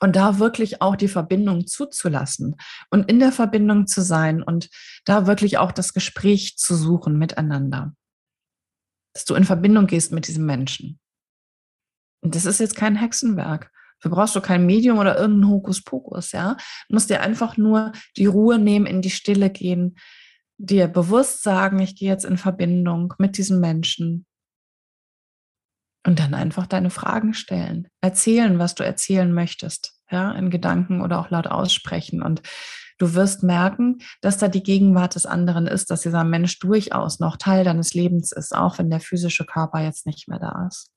und 0.00 0.16
da 0.16 0.38
wirklich 0.38 0.82
auch 0.82 0.96
die 0.96 1.08
Verbindung 1.08 1.66
zuzulassen 1.66 2.56
und 2.90 3.08
in 3.10 3.18
der 3.18 3.32
Verbindung 3.32 3.86
zu 3.86 4.02
sein 4.02 4.42
und 4.42 4.68
da 5.04 5.26
wirklich 5.26 5.58
auch 5.58 5.72
das 5.72 5.94
Gespräch 5.94 6.56
zu 6.56 6.74
suchen 6.74 7.18
miteinander. 7.18 7.94
Dass 9.14 9.24
du 9.24 9.34
in 9.34 9.44
Verbindung 9.44 9.86
gehst 9.86 10.12
mit 10.12 10.28
diesem 10.28 10.44
Menschen. 10.46 10.98
Und 12.22 12.34
das 12.34 12.44
ist 12.44 12.60
jetzt 12.60 12.76
kein 12.76 12.96
Hexenwerk. 12.96 13.70
Dafür 13.98 14.14
brauchst 14.14 14.36
du 14.36 14.40
kein 14.40 14.66
Medium 14.66 14.98
oder 14.98 15.18
irgendeinen 15.18 15.50
Hokuspokus, 15.50 16.32
ja. 16.32 16.56
Du 16.88 16.94
musst 16.94 17.08
dir 17.08 17.22
einfach 17.22 17.56
nur 17.56 17.92
die 18.16 18.26
Ruhe 18.26 18.58
nehmen, 18.58 18.84
in 18.84 19.00
die 19.00 19.10
Stille 19.10 19.48
gehen, 19.48 19.96
dir 20.58 20.88
bewusst 20.88 21.42
sagen, 21.42 21.78
ich 21.78 21.96
gehe 21.96 22.10
jetzt 22.10 22.24
in 22.24 22.36
Verbindung 22.36 23.14
mit 23.18 23.38
diesem 23.38 23.60
Menschen 23.60 24.26
und 26.06 26.20
dann 26.20 26.34
einfach 26.34 26.66
deine 26.66 26.90
Fragen 26.90 27.34
stellen, 27.34 27.88
erzählen, 28.00 28.60
was 28.60 28.76
du 28.76 28.84
erzählen 28.84 29.32
möchtest, 29.32 30.00
ja, 30.08 30.30
in 30.32 30.50
Gedanken 30.50 31.02
oder 31.02 31.18
auch 31.18 31.30
laut 31.30 31.48
aussprechen. 31.48 32.22
Und 32.22 32.42
du 32.98 33.14
wirst 33.14 33.42
merken, 33.42 33.98
dass 34.20 34.38
da 34.38 34.46
die 34.46 34.62
Gegenwart 34.62 35.16
des 35.16 35.26
anderen 35.26 35.66
ist, 35.66 35.90
dass 35.90 36.02
dieser 36.02 36.22
Mensch 36.22 36.60
durchaus 36.60 37.18
noch 37.18 37.36
Teil 37.36 37.64
deines 37.64 37.92
Lebens 37.92 38.30
ist, 38.30 38.54
auch 38.54 38.78
wenn 38.78 38.88
der 38.88 39.00
physische 39.00 39.44
Körper 39.44 39.80
jetzt 39.80 40.06
nicht 40.06 40.28
mehr 40.28 40.38
da 40.38 40.68
ist. 40.68 40.92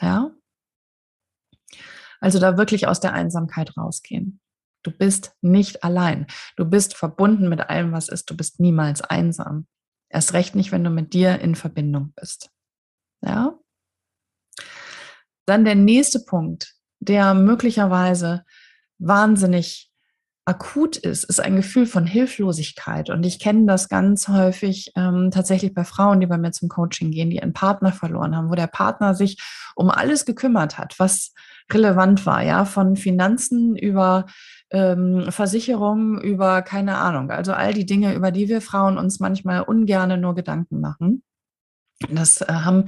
Ja? 0.00 0.32
Also 2.20 2.40
da 2.40 2.58
wirklich 2.58 2.88
aus 2.88 2.98
der 2.98 3.12
Einsamkeit 3.12 3.76
rausgehen. 3.76 4.40
Du 4.82 4.90
bist 4.90 5.36
nicht 5.40 5.84
allein. 5.84 6.26
Du 6.56 6.64
bist 6.64 6.96
verbunden 6.96 7.48
mit 7.48 7.60
allem, 7.60 7.92
was 7.92 8.08
ist. 8.08 8.28
Du 8.28 8.36
bist 8.36 8.58
niemals 8.58 9.02
einsam. 9.02 9.68
Erst 10.08 10.32
recht 10.32 10.56
nicht, 10.56 10.72
wenn 10.72 10.82
du 10.82 10.90
mit 10.90 11.14
dir 11.14 11.38
in 11.38 11.54
Verbindung 11.54 12.12
bist. 12.16 12.50
Ja? 13.22 13.59
Dann 15.46 15.64
der 15.64 15.74
nächste 15.74 16.20
Punkt 16.20 16.74
der 17.00 17.34
möglicherweise 17.34 18.44
wahnsinnig 18.98 19.90
akut 20.46 20.96
ist, 20.96 21.24
ist 21.24 21.40
ein 21.40 21.56
Gefühl 21.56 21.86
von 21.86 22.06
Hilflosigkeit. 22.06 23.10
Und 23.10 23.24
ich 23.24 23.38
kenne 23.38 23.66
das 23.66 23.88
ganz 23.88 24.28
häufig 24.28 24.92
ähm, 24.96 25.30
tatsächlich 25.30 25.74
bei 25.74 25.84
Frauen, 25.84 26.20
die 26.20 26.26
bei 26.26 26.38
mir 26.38 26.50
zum 26.50 26.68
Coaching 26.68 27.10
gehen, 27.10 27.30
die 27.30 27.42
einen 27.42 27.52
Partner 27.52 27.92
verloren 27.92 28.36
haben, 28.36 28.50
wo 28.50 28.54
der 28.54 28.66
Partner 28.66 29.14
sich 29.14 29.38
um 29.76 29.90
alles 29.90 30.24
gekümmert 30.24 30.76
hat, 30.78 30.98
was 30.98 31.34
relevant 31.72 32.26
war, 32.26 32.42
ja, 32.42 32.64
von 32.64 32.96
Finanzen 32.96 33.76
über 33.76 34.26
ähm, 34.70 35.30
Versicherungen, 35.30 36.20
über 36.20 36.62
keine 36.62 36.98
Ahnung. 36.98 37.30
Also 37.30 37.52
all 37.52 37.72
die 37.72 37.86
Dinge, 37.86 38.14
über 38.14 38.32
die 38.32 38.48
wir 38.48 38.60
Frauen 38.60 38.98
uns 38.98 39.20
manchmal 39.20 39.62
ungerne 39.62 40.18
nur 40.18 40.34
Gedanken 40.34 40.80
machen. 40.80 41.22
Das 42.08 42.40
äh, 42.40 42.46
haben 42.48 42.86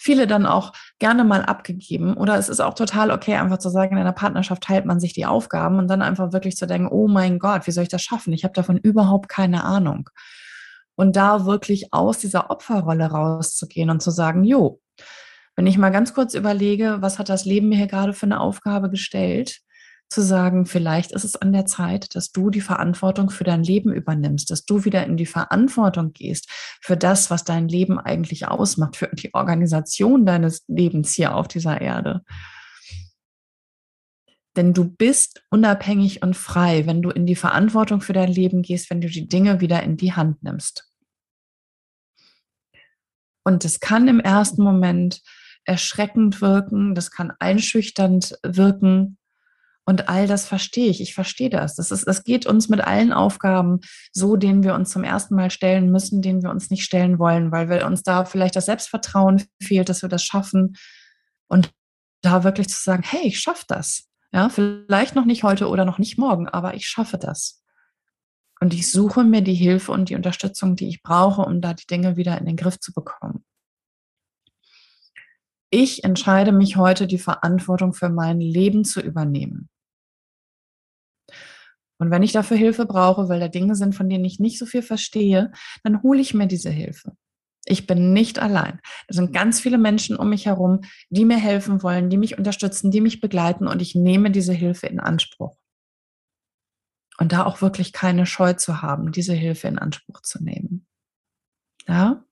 viele 0.00 0.26
dann 0.26 0.46
auch 0.46 0.72
gerne 0.98 1.24
mal 1.24 1.44
abgegeben. 1.44 2.16
Oder 2.16 2.36
es 2.36 2.48
ist 2.48 2.60
auch 2.60 2.72
total 2.72 3.10
okay, 3.10 3.34
einfach 3.34 3.58
zu 3.58 3.68
sagen, 3.68 3.92
in 3.92 4.00
einer 4.00 4.14
Partnerschaft 4.14 4.62
teilt 4.62 4.86
man 4.86 4.98
sich 4.98 5.12
die 5.12 5.26
Aufgaben 5.26 5.78
und 5.78 5.88
dann 5.88 6.00
einfach 6.00 6.32
wirklich 6.32 6.56
zu 6.56 6.66
denken, 6.66 6.88
oh 6.90 7.06
mein 7.06 7.38
Gott, 7.38 7.66
wie 7.66 7.70
soll 7.70 7.82
ich 7.82 7.90
das 7.90 8.02
schaffen? 8.02 8.32
Ich 8.32 8.42
habe 8.42 8.54
davon 8.54 8.78
überhaupt 8.78 9.28
keine 9.28 9.62
Ahnung. 9.62 10.08
Und 10.94 11.16
da 11.16 11.44
wirklich 11.44 11.92
aus 11.92 12.18
dieser 12.18 12.50
Opferrolle 12.50 13.10
rauszugehen 13.10 13.90
und 13.90 14.00
zu 14.00 14.10
sagen, 14.10 14.42
jo, 14.42 14.80
wenn 15.54 15.66
ich 15.66 15.76
mal 15.76 15.90
ganz 15.90 16.14
kurz 16.14 16.32
überlege, 16.32 16.96
was 17.00 17.18
hat 17.18 17.28
das 17.28 17.44
Leben 17.44 17.68
mir 17.68 17.76
hier 17.76 17.86
gerade 17.86 18.14
für 18.14 18.24
eine 18.24 18.40
Aufgabe 18.40 18.88
gestellt, 18.88 19.60
zu 20.10 20.22
sagen, 20.22 20.66
vielleicht 20.66 21.12
ist 21.12 21.24
es 21.24 21.36
an 21.36 21.52
der 21.52 21.66
Zeit, 21.66 22.14
dass 22.16 22.32
du 22.32 22.50
die 22.50 22.60
Verantwortung 22.60 23.30
für 23.30 23.44
dein 23.44 23.62
Leben 23.62 23.92
übernimmst, 23.92 24.50
dass 24.50 24.64
du 24.64 24.84
wieder 24.84 25.06
in 25.06 25.16
die 25.16 25.26
Verantwortung 25.26 26.12
gehst 26.12 26.48
für 26.82 26.96
das, 26.96 27.30
was 27.30 27.44
dein 27.44 27.68
Leben 27.68 27.98
eigentlich 27.98 28.48
ausmacht, 28.48 28.96
für 28.96 29.08
die 29.12 29.32
Organisation 29.34 30.26
deines 30.26 30.64
Lebens 30.66 31.12
hier 31.12 31.36
auf 31.36 31.46
dieser 31.46 31.80
Erde. 31.80 32.22
Denn 34.56 34.74
du 34.74 34.84
bist 34.84 35.44
unabhängig 35.50 36.22
und 36.22 36.36
frei, 36.36 36.86
wenn 36.86 37.02
du 37.02 37.10
in 37.10 37.24
die 37.24 37.36
Verantwortung 37.36 38.00
für 38.00 38.12
dein 38.12 38.32
Leben 38.32 38.62
gehst, 38.62 38.90
wenn 38.90 39.00
du 39.00 39.08
die 39.08 39.28
Dinge 39.28 39.60
wieder 39.60 39.80
in 39.84 39.96
die 39.96 40.12
Hand 40.12 40.42
nimmst. 40.42 40.92
Und 43.44 43.64
es 43.64 43.78
kann 43.78 44.08
im 44.08 44.18
ersten 44.18 44.62
Moment 44.62 45.22
erschreckend 45.64 46.40
wirken, 46.40 46.96
das 46.96 47.12
kann 47.12 47.32
einschüchternd 47.38 48.38
wirken, 48.42 49.18
und 49.90 50.08
all 50.08 50.28
das 50.28 50.46
verstehe 50.46 50.88
ich. 50.88 51.00
Ich 51.00 51.14
verstehe 51.14 51.50
das. 51.50 51.74
Das, 51.74 51.90
ist, 51.90 52.06
das 52.06 52.22
geht 52.22 52.46
uns 52.46 52.68
mit 52.68 52.80
allen 52.80 53.12
Aufgaben 53.12 53.80
so, 54.12 54.36
denen 54.36 54.62
wir 54.62 54.74
uns 54.74 54.90
zum 54.90 55.02
ersten 55.02 55.34
Mal 55.34 55.50
stellen 55.50 55.90
müssen, 55.90 56.22
denen 56.22 56.44
wir 56.44 56.50
uns 56.50 56.70
nicht 56.70 56.84
stellen 56.84 57.18
wollen, 57.18 57.50
weil 57.50 57.68
wir 57.68 57.84
uns 57.84 58.04
da 58.04 58.24
vielleicht 58.24 58.54
das 58.54 58.66
Selbstvertrauen 58.66 59.42
fehlt, 59.60 59.88
dass 59.88 60.02
wir 60.02 60.08
das 60.08 60.22
schaffen. 60.22 60.76
Und 61.48 61.72
da 62.22 62.44
wirklich 62.44 62.68
zu 62.68 62.80
sagen, 62.80 63.02
hey, 63.04 63.26
ich 63.26 63.40
schaffe 63.40 63.64
das. 63.66 64.08
Ja, 64.32 64.48
vielleicht 64.48 65.16
noch 65.16 65.24
nicht 65.24 65.42
heute 65.42 65.68
oder 65.68 65.84
noch 65.84 65.98
nicht 65.98 66.18
morgen, 66.18 66.48
aber 66.48 66.74
ich 66.74 66.86
schaffe 66.86 67.18
das. 67.18 67.64
Und 68.60 68.72
ich 68.72 68.92
suche 68.92 69.24
mir 69.24 69.42
die 69.42 69.54
Hilfe 69.54 69.90
und 69.90 70.08
die 70.08 70.14
Unterstützung, 70.14 70.76
die 70.76 70.86
ich 70.86 71.02
brauche, 71.02 71.42
um 71.42 71.60
da 71.60 71.74
die 71.74 71.88
Dinge 71.88 72.16
wieder 72.16 72.38
in 72.38 72.46
den 72.46 72.54
Griff 72.54 72.78
zu 72.78 72.92
bekommen. 72.92 73.44
Ich 75.70 76.04
entscheide 76.04 76.52
mich 76.52 76.76
heute, 76.76 77.08
die 77.08 77.18
Verantwortung 77.18 77.92
für 77.92 78.08
mein 78.08 78.38
Leben 78.38 78.84
zu 78.84 79.00
übernehmen. 79.00 79.68
Und 82.00 82.10
wenn 82.10 82.22
ich 82.22 82.32
dafür 82.32 82.56
Hilfe 82.56 82.86
brauche, 82.86 83.28
weil 83.28 83.40
da 83.40 83.48
Dinge 83.48 83.74
sind, 83.74 83.94
von 83.94 84.08
denen 84.08 84.24
ich 84.24 84.40
nicht 84.40 84.58
so 84.58 84.64
viel 84.64 84.80
verstehe, 84.80 85.52
dann 85.84 86.02
hole 86.02 86.18
ich 86.18 86.32
mir 86.32 86.46
diese 86.46 86.70
Hilfe. 86.70 87.12
Ich 87.66 87.86
bin 87.86 88.14
nicht 88.14 88.38
allein. 88.38 88.80
Es 89.06 89.16
sind 89.16 89.34
ganz 89.34 89.60
viele 89.60 89.76
Menschen 89.76 90.16
um 90.16 90.30
mich 90.30 90.46
herum, 90.46 90.80
die 91.10 91.26
mir 91.26 91.36
helfen 91.36 91.82
wollen, 91.82 92.08
die 92.08 92.16
mich 92.16 92.38
unterstützen, 92.38 92.90
die 92.90 93.02
mich 93.02 93.20
begleiten 93.20 93.68
und 93.68 93.82
ich 93.82 93.94
nehme 93.94 94.30
diese 94.30 94.54
Hilfe 94.54 94.86
in 94.86 94.98
Anspruch. 94.98 95.58
Und 97.18 97.32
da 97.32 97.44
auch 97.44 97.60
wirklich 97.60 97.92
keine 97.92 98.24
Scheu 98.24 98.54
zu 98.54 98.80
haben, 98.80 99.12
diese 99.12 99.34
Hilfe 99.34 99.68
in 99.68 99.78
Anspruch 99.78 100.22
zu 100.22 100.42
nehmen. 100.42 100.86
Ja? 101.86 102.24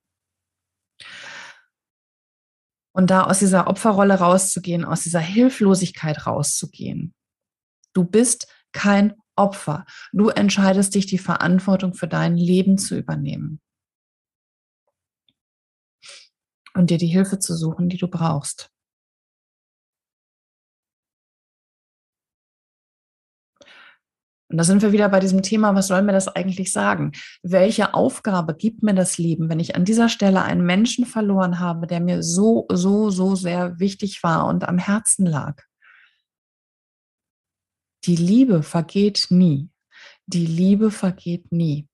Und 2.92 3.10
da 3.10 3.24
aus 3.24 3.40
dieser 3.40 3.66
Opferrolle 3.66 4.14
rauszugehen, 4.14 4.86
aus 4.86 5.02
dieser 5.02 5.20
Hilflosigkeit 5.20 6.26
rauszugehen. 6.26 7.14
Du 7.92 8.04
bist 8.04 8.48
kein 8.72 9.14
Opfer. 9.38 9.86
Du 10.12 10.28
entscheidest 10.28 10.94
dich, 10.94 11.06
die 11.06 11.18
Verantwortung 11.18 11.94
für 11.94 12.08
dein 12.08 12.36
Leben 12.36 12.78
zu 12.78 12.96
übernehmen. 12.96 13.60
Und 16.74 16.90
dir 16.90 16.98
die 16.98 17.06
Hilfe 17.06 17.38
zu 17.38 17.56
suchen, 17.56 17.88
die 17.88 17.96
du 17.96 18.08
brauchst. 18.08 18.70
Und 24.50 24.56
da 24.56 24.64
sind 24.64 24.80
wir 24.80 24.92
wieder 24.92 25.10
bei 25.10 25.20
diesem 25.20 25.42
Thema, 25.42 25.74
was 25.74 25.88
soll 25.88 26.00
mir 26.02 26.12
das 26.12 26.28
eigentlich 26.28 26.72
sagen? 26.72 27.12
Welche 27.42 27.92
Aufgabe 27.92 28.54
gibt 28.54 28.82
mir 28.82 28.94
das 28.94 29.18
Leben, 29.18 29.50
wenn 29.50 29.60
ich 29.60 29.76
an 29.76 29.84
dieser 29.84 30.08
Stelle 30.08 30.42
einen 30.42 30.64
Menschen 30.64 31.04
verloren 31.04 31.58
habe, 31.58 31.86
der 31.86 32.00
mir 32.00 32.22
so, 32.22 32.66
so, 32.72 33.10
so 33.10 33.34
sehr 33.34 33.78
wichtig 33.78 34.22
war 34.22 34.46
und 34.46 34.66
am 34.66 34.78
Herzen 34.78 35.26
lag? 35.26 35.67
Die 38.08 38.16
Liebe 38.16 38.62
vergeht 38.62 39.26
nie. 39.28 39.68
Die 40.24 40.46
Liebe 40.46 40.90
vergeht 40.90 41.52
nie. 41.52 41.86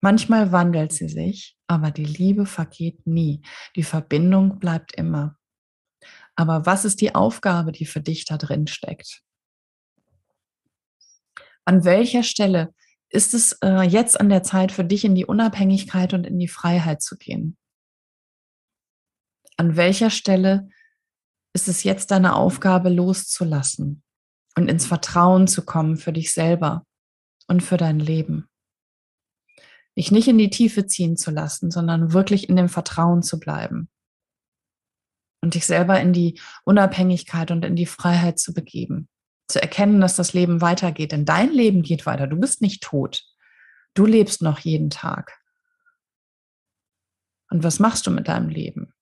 Manchmal 0.00 0.52
wandelt 0.52 0.92
sie 0.92 1.08
sich, 1.08 1.58
aber 1.66 1.90
die 1.90 2.04
Liebe 2.04 2.46
vergeht 2.46 3.08
nie. 3.08 3.42
Die 3.74 3.82
Verbindung 3.82 4.60
bleibt 4.60 4.94
immer. 4.94 5.36
Aber 6.36 6.64
was 6.64 6.84
ist 6.84 7.00
die 7.00 7.16
Aufgabe, 7.16 7.72
die 7.72 7.86
für 7.86 8.00
dich 8.00 8.24
da 8.24 8.38
drin 8.38 8.68
steckt? 8.68 9.22
An 11.64 11.84
welcher 11.84 12.22
Stelle 12.22 12.72
ist 13.08 13.34
es 13.34 13.58
äh, 13.64 13.82
jetzt 13.82 14.20
an 14.20 14.28
der 14.28 14.44
Zeit 14.44 14.70
für 14.70 14.84
dich 14.84 15.04
in 15.04 15.16
die 15.16 15.26
Unabhängigkeit 15.26 16.14
und 16.14 16.24
in 16.24 16.38
die 16.38 16.46
Freiheit 16.46 17.02
zu 17.02 17.16
gehen? 17.16 17.56
An 19.56 19.74
welcher 19.74 20.10
Stelle 20.10 20.68
ist 21.52 21.66
es 21.66 21.82
jetzt 21.82 22.12
deine 22.12 22.36
Aufgabe 22.36 22.90
loszulassen? 22.90 24.04
Und 24.56 24.68
ins 24.68 24.86
Vertrauen 24.86 25.46
zu 25.46 25.64
kommen 25.64 25.96
für 25.96 26.12
dich 26.12 26.32
selber 26.32 26.84
und 27.46 27.62
für 27.62 27.76
dein 27.76 28.00
Leben. 28.00 28.48
Dich 29.96 30.10
nicht 30.10 30.28
in 30.28 30.38
die 30.38 30.50
Tiefe 30.50 30.86
ziehen 30.86 31.16
zu 31.16 31.30
lassen, 31.30 31.70
sondern 31.70 32.12
wirklich 32.12 32.48
in 32.48 32.56
dem 32.56 32.68
Vertrauen 32.68 33.22
zu 33.22 33.38
bleiben 33.38 33.88
und 35.42 35.54
dich 35.54 35.66
selber 35.66 36.00
in 36.00 36.12
die 36.12 36.40
Unabhängigkeit 36.64 37.50
und 37.50 37.64
in 37.64 37.76
die 37.76 37.86
Freiheit 37.86 38.38
zu 38.38 38.52
begeben. 38.52 39.08
Zu 39.48 39.62
erkennen, 39.62 40.00
dass 40.00 40.16
das 40.16 40.32
Leben 40.32 40.60
weitergeht, 40.60 41.12
denn 41.12 41.24
dein 41.24 41.52
Leben 41.52 41.82
geht 41.82 42.04
weiter. 42.04 42.26
Du 42.26 42.36
bist 42.36 42.60
nicht 42.60 42.82
tot. 42.82 43.22
Du 43.94 44.04
lebst 44.04 44.42
noch 44.42 44.58
jeden 44.58 44.90
Tag. 44.90 45.38
Und 47.48 47.62
was 47.62 47.78
machst 47.78 48.06
du 48.06 48.10
mit 48.10 48.26
deinem 48.28 48.48
Leben? 48.48 48.92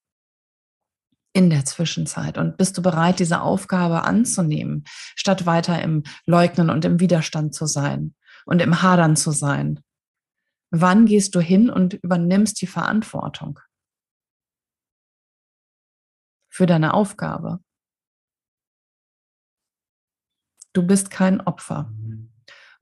In 1.35 1.50
der 1.50 1.67
Zwischenzeit? 1.67 2.38
Und 2.38 2.57
bist 2.57 2.79
du 2.79 2.83
bereit, 2.83 3.19
diese 3.19 3.43
Aufgabe 3.43 4.05
anzunehmen, 4.05 4.85
statt 5.14 5.45
weiter 5.45 5.83
im 5.83 6.05
Leugnen 6.25 6.71
und 6.71 6.87
im 6.87 7.00
Widerstand 7.00 7.55
zu 7.55 7.67
sein 7.67 8.14
und 8.47 8.62
im 8.62 8.81
Hadern 8.81 9.17
zu 9.17 9.33
sein? 9.33 9.81
Wann 10.71 11.05
gehst 11.05 11.35
du 11.35 11.41
hin 11.41 11.69
und 11.69 11.95
übernimmst 11.95 12.61
die 12.62 12.67
Verantwortung 12.67 13.61
für 16.49 16.67
deine 16.67 16.95
Aufgabe? 16.95 17.61
Du 20.73 20.85
bist 20.85 21.11
kein 21.11 21.41
Opfer. 21.41 21.93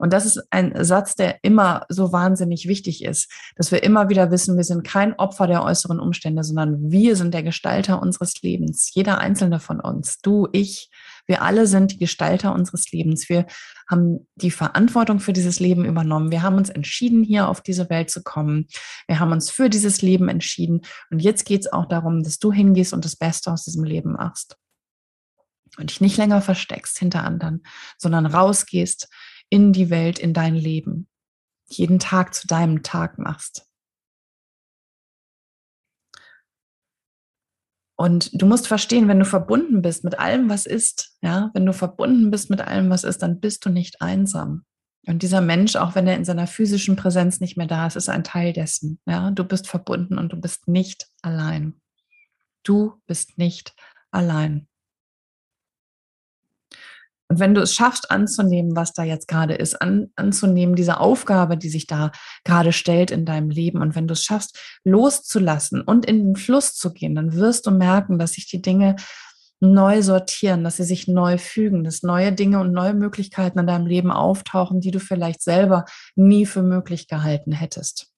Und 0.02 0.12
das 0.12 0.26
ist 0.26 0.42
ein 0.50 0.72
Satz, 0.84 1.14
der 1.14 1.38
immer 1.44 1.86
so 1.88 2.10
wahnsinnig 2.10 2.66
wichtig 2.66 3.04
ist, 3.04 3.30
dass 3.54 3.70
wir 3.70 3.84
immer 3.84 4.08
wieder 4.08 4.32
wissen, 4.32 4.56
wir 4.56 4.64
sind 4.64 4.82
kein 4.82 5.14
Opfer 5.14 5.46
der 5.46 5.62
äußeren 5.62 6.00
Umstände, 6.00 6.42
sondern 6.42 6.90
wir 6.90 7.14
sind 7.14 7.32
der 7.32 7.44
Gestalter 7.44 8.02
unseres 8.02 8.42
Lebens. 8.42 8.90
Jeder 8.92 9.18
einzelne 9.18 9.60
von 9.60 9.78
uns, 9.78 10.18
du, 10.18 10.48
ich, 10.50 10.90
wir 11.28 11.42
alle 11.42 11.68
sind 11.68 11.92
die 11.92 11.98
Gestalter 11.98 12.52
unseres 12.52 12.90
Lebens. 12.90 13.28
Wir 13.28 13.46
haben 13.88 14.26
die 14.34 14.50
Verantwortung 14.50 15.20
für 15.20 15.32
dieses 15.32 15.60
Leben 15.60 15.84
übernommen. 15.84 16.32
Wir 16.32 16.42
haben 16.42 16.56
uns 16.56 16.68
entschieden, 16.68 17.22
hier 17.22 17.48
auf 17.48 17.60
diese 17.60 17.88
Welt 17.88 18.10
zu 18.10 18.24
kommen. 18.24 18.66
Wir 19.06 19.20
haben 19.20 19.30
uns 19.30 19.50
für 19.50 19.70
dieses 19.70 20.02
Leben 20.02 20.28
entschieden. 20.28 20.80
Und 21.12 21.20
jetzt 21.20 21.44
geht 21.44 21.60
es 21.60 21.72
auch 21.72 21.86
darum, 21.86 22.24
dass 22.24 22.40
du 22.40 22.52
hingehst 22.52 22.92
und 22.92 23.04
das 23.04 23.14
Beste 23.14 23.52
aus 23.52 23.62
diesem 23.62 23.84
Leben 23.84 24.14
machst. 24.14 24.56
Und 25.78 25.90
dich 25.90 26.00
nicht 26.00 26.16
länger 26.16 26.42
versteckst 26.42 26.98
hinter 26.98 27.22
anderen, 27.22 27.62
sondern 27.98 28.26
rausgehst 28.26 29.08
in 29.52 29.74
die 29.74 29.90
Welt, 29.90 30.18
in 30.18 30.32
dein 30.32 30.54
Leben, 30.54 31.08
jeden 31.66 31.98
Tag 31.98 32.32
zu 32.32 32.46
deinem 32.46 32.82
Tag 32.82 33.18
machst. 33.18 33.68
Und 37.98 38.30
du 38.32 38.46
musst 38.46 38.66
verstehen, 38.66 39.08
wenn 39.08 39.18
du 39.18 39.26
verbunden 39.26 39.82
bist 39.82 40.04
mit 40.04 40.18
allem, 40.18 40.48
was 40.48 40.64
ist, 40.64 41.18
ja, 41.20 41.50
wenn 41.52 41.66
du 41.66 41.74
verbunden 41.74 42.30
bist 42.30 42.48
mit 42.48 42.62
allem, 42.62 42.88
was 42.88 43.04
ist, 43.04 43.18
dann 43.18 43.40
bist 43.40 43.66
du 43.66 43.68
nicht 43.68 44.00
einsam. 44.00 44.64
Und 45.06 45.22
dieser 45.22 45.42
Mensch, 45.42 45.76
auch 45.76 45.94
wenn 45.94 46.06
er 46.06 46.16
in 46.16 46.24
seiner 46.24 46.46
physischen 46.46 46.96
Präsenz 46.96 47.38
nicht 47.40 47.58
mehr 47.58 47.66
da 47.66 47.86
ist, 47.86 47.96
ist 47.96 48.08
ein 48.08 48.24
Teil 48.24 48.54
dessen. 48.54 49.00
Ja, 49.04 49.30
du 49.32 49.44
bist 49.44 49.68
verbunden 49.68 50.16
und 50.16 50.32
du 50.32 50.40
bist 50.40 50.66
nicht 50.66 51.08
allein. 51.20 51.78
Du 52.62 53.02
bist 53.06 53.36
nicht 53.36 53.74
allein. 54.10 54.66
Und 57.32 57.38
wenn 57.38 57.54
du 57.54 57.62
es 57.62 57.74
schaffst, 57.74 58.10
anzunehmen, 58.10 58.76
was 58.76 58.92
da 58.92 59.04
jetzt 59.04 59.26
gerade 59.26 59.54
ist, 59.54 59.80
an, 59.80 60.10
anzunehmen, 60.16 60.74
diese 60.74 61.00
Aufgabe, 61.00 61.56
die 61.56 61.70
sich 61.70 61.86
da 61.86 62.12
gerade 62.44 62.74
stellt 62.74 63.10
in 63.10 63.24
deinem 63.24 63.48
Leben, 63.48 63.80
und 63.80 63.96
wenn 63.96 64.06
du 64.06 64.12
es 64.12 64.22
schaffst, 64.22 64.60
loszulassen 64.84 65.80
und 65.80 66.04
in 66.04 66.18
den 66.18 66.36
Fluss 66.36 66.74
zu 66.74 66.92
gehen, 66.92 67.14
dann 67.14 67.32
wirst 67.32 67.64
du 67.64 67.70
merken, 67.70 68.18
dass 68.18 68.32
sich 68.32 68.50
die 68.50 68.60
Dinge 68.60 68.96
neu 69.60 70.02
sortieren, 70.02 70.62
dass 70.62 70.76
sie 70.76 70.84
sich 70.84 71.08
neu 71.08 71.38
fügen, 71.38 71.84
dass 71.84 72.02
neue 72.02 72.32
Dinge 72.32 72.60
und 72.60 72.72
neue 72.72 72.92
Möglichkeiten 72.92 73.60
in 73.60 73.66
deinem 73.66 73.86
Leben 73.86 74.10
auftauchen, 74.10 74.82
die 74.82 74.90
du 74.90 75.00
vielleicht 75.00 75.40
selber 75.40 75.86
nie 76.14 76.44
für 76.44 76.62
möglich 76.62 77.08
gehalten 77.08 77.52
hättest. 77.52 78.11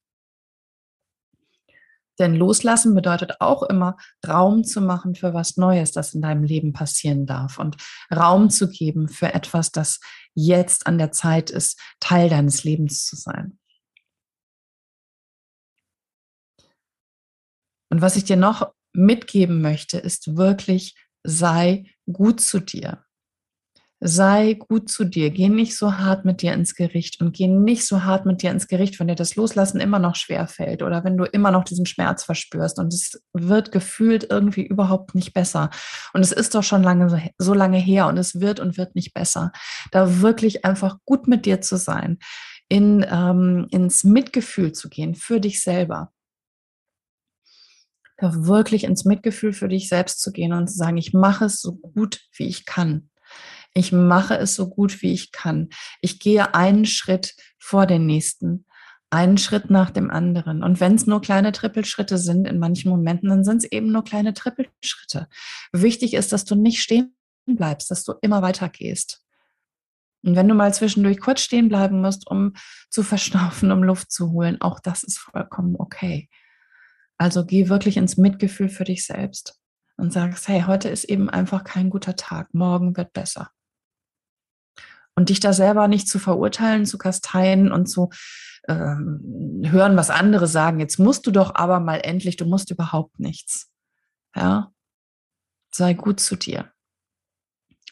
Denn 2.18 2.34
loslassen 2.34 2.94
bedeutet 2.94 3.40
auch 3.40 3.62
immer, 3.64 3.96
Raum 4.26 4.64
zu 4.64 4.80
machen 4.80 5.14
für 5.14 5.34
was 5.34 5.56
Neues, 5.56 5.92
das 5.92 6.14
in 6.14 6.22
deinem 6.22 6.44
Leben 6.44 6.72
passieren 6.72 7.26
darf 7.26 7.58
und 7.58 7.76
Raum 8.14 8.50
zu 8.50 8.68
geben 8.68 9.08
für 9.08 9.34
etwas, 9.34 9.72
das 9.72 10.00
jetzt 10.34 10.86
an 10.86 10.98
der 10.98 11.12
Zeit 11.12 11.50
ist, 11.50 11.80
Teil 12.00 12.28
deines 12.28 12.64
Lebens 12.64 13.04
zu 13.04 13.16
sein. 13.16 13.58
Und 17.90 18.00
was 18.00 18.16
ich 18.16 18.24
dir 18.24 18.36
noch 18.36 18.72
mitgeben 18.92 19.60
möchte, 19.60 19.98
ist 19.98 20.36
wirklich, 20.36 20.96
sei 21.22 21.84
gut 22.06 22.40
zu 22.40 22.60
dir 22.60 23.03
sei 24.00 24.54
gut 24.54 24.90
zu 24.90 25.04
dir. 25.04 25.30
Geh 25.30 25.48
nicht 25.48 25.76
so 25.76 25.96
hart 25.98 26.24
mit 26.24 26.42
dir 26.42 26.52
ins 26.52 26.74
Gericht 26.74 27.20
und 27.20 27.34
geh 27.34 27.46
nicht 27.46 27.86
so 27.86 28.04
hart 28.04 28.26
mit 28.26 28.42
dir 28.42 28.50
ins 28.50 28.68
Gericht, 28.68 28.98
wenn 29.00 29.08
dir 29.08 29.14
das 29.14 29.36
Loslassen 29.36 29.80
immer 29.80 29.98
noch 29.98 30.14
schwer 30.14 30.46
fällt 30.46 30.82
oder 30.82 31.04
wenn 31.04 31.16
du 31.16 31.24
immer 31.24 31.50
noch 31.50 31.64
diesen 31.64 31.86
Schmerz 31.86 32.24
verspürst 32.24 32.78
und 32.78 32.92
es 32.92 33.22
wird 33.32 33.72
gefühlt 33.72 34.26
irgendwie 34.30 34.66
überhaupt 34.66 35.14
nicht 35.14 35.32
besser. 35.32 35.70
Und 36.12 36.20
es 36.20 36.32
ist 36.32 36.54
doch 36.54 36.62
schon 36.62 36.82
lange 36.82 37.30
so 37.38 37.54
lange 37.54 37.78
her 37.78 38.06
und 38.08 38.18
es 38.18 38.40
wird 38.40 38.60
und 38.60 38.76
wird 38.76 38.94
nicht 38.94 39.14
besser. 39.14 39.52
Da 39.90 40.20
wirklich 40.20 40.64
einfach 40.64 40.98
gut 41.04 41.26
mit 41.26 41.46
dir 41.46 41.60
zu 41.60 41.76
sein, 41.76 42.18
in, 42.68 43.06
ähm, 43.10 43.66
ins 43.70 44.04
Mitgefühl 44.04 44.72
zu 44.72 44.88
gehen 44.88 45.14
für 45.14 45.40
dich 45.40 45.62
selber 45.62 46.10
da 48.16 48.46
wirklich 48.46 48.84
ins 48.84 49.04
Mitgefühl 49.04 49.52
für 49.52 49.68
dich 49.68 49.88
selbst 49.88 50.20
zu 50.20 50.30
gehen 50.32 50.52
und 50.52 50.68
zu 50.68 50.76
sagen, 50.76 50.96
ich 50.96 51.12
mache 51.12 51.46
es 51.46 51.60
so 51.60 51.74
gut, 51.74 52.20
wie 52.36 52.46
ich 52.46 52.64
kann. 52.64 53.10
Ich 53.76 53.90
mache 53.90 54.38
es 54.38 54.54
so 54.54 54.68
gut, 54.70 55.02
wie 55.02 55.12
ich 55.12 55.32
kann. 55.32 55.68
Ich 56.00 56.20
gehe 56.20 56.54
einen 56.54 56.86
Schritt 56.86 57.34
vor 57.58 57.86
den 57.86 58.06
nächsten, 58.06 58.66
einen 59.10 59.36
Schritt 59.36 59.68
nach 59.68 59.90
dem 59.90 60.10
anderen. 60.10 60.62
Und 60.62 60.78
wenn 60.78 60.94
es 60.94 61.08
nur 61.08 61.20
kleine 61.20 61.50
Trippelschritte 61.50 62.16
sind 62.16 62.46
in 62.46 62.60
manchen 62.60 62.88
Momenten, 62.88 63.28
dann 63.28 63.44
sind 63.44 63.58
es 63.64 63.72
eben 63.72 63.90
nur 63.90 64.04
kleine 64.04 64.32
Trippelschritte. 64.32 65.28
Wichtig 65.72 66.14
ist, 66.14 66.32
dass 66.32 66.44
du 66.44 66.54
nicht 66.54 66.82
stehen 66.82 67.16
bleibst, 67.46 67.90
dass 67.90 68.04
du 68.04 68.14
immer 68.22 68.42
weiter 68.42 68.68
gehst. 68.68 69.22
Und 70.22 70.36
wenn 70.36 70.48
du 70.48 70.54
mal 70.54 70.72
zwischendurch 70.72 71.18
kurz 71.18 71.42
stehen 71.42 71.68
bleiben 71.68 72.00
musst, 72.00 72.28
um 72.28 72.54
zu 72.90 73.02
verschnaufen, 73.02 73.72
um 73.72 73.82
Luft 73.82 74.12
zu 74.12 74.30
holen, 74.30 74.60
auch 74.60 74.78
das 74.78 75.02
ist 75.02 75.18
vollkommen 75.18 75.74
okay. 75.78 76.30
Also 77.18 77.44
geh 77.44 77.68
wirklich 77.68 77.96
ins 77.96 78.16
Mitgefühl 78.16 78.68
für 78.68 78.84
dich 78.84 79.04
selbst 79.04 79.60
und 79.96 80.12
sagst, 80.12 80.46
hey, 80.48 80.62
heute 80.62 80.88
ist 80.88 81.04
eben 81.04 81.28
einfach 81.28 81.64
kein 81.64 81.90
guter 81.90 82.16
Tag, 82.16 82.54
morgen 82.54 82.96
wird 82.96 83.12
besser 83.12 83.50
und 85.16 85.28
dich 85.28 85.40
da 85.40 85.52
selber 85.52 85.88
nicht 85.88 86.08
zu 86.08 86.18
verurteilen, 86.18 86.86
zu 86.86 86.98
kasteien 86.98 87.70
und 87.72 87.86
zu 87.86 88.10
ähm, 88.68 89.62
hören, 89.64 89.96
was 89.96 90.10
andere 90.10 90.46
sagen. 90.46 90.80
Jetzt 90.80 90.98
musst 90.98 91.26
du 91.26 91.30
doch 91.30 91.54
aber 91.54 91.80
mal 91.80 92.00
endlich, 92.02 92.36
du 92.36 92.46
musst 92.46 92.70
überhaupt 92.70 93.20
nichts. 93.20 93.70
Ja, 94.34 94.72
sei 95.72 95.94
gut 95.94 96.20
zu 96.20 96.36
dir. 96.36 96.70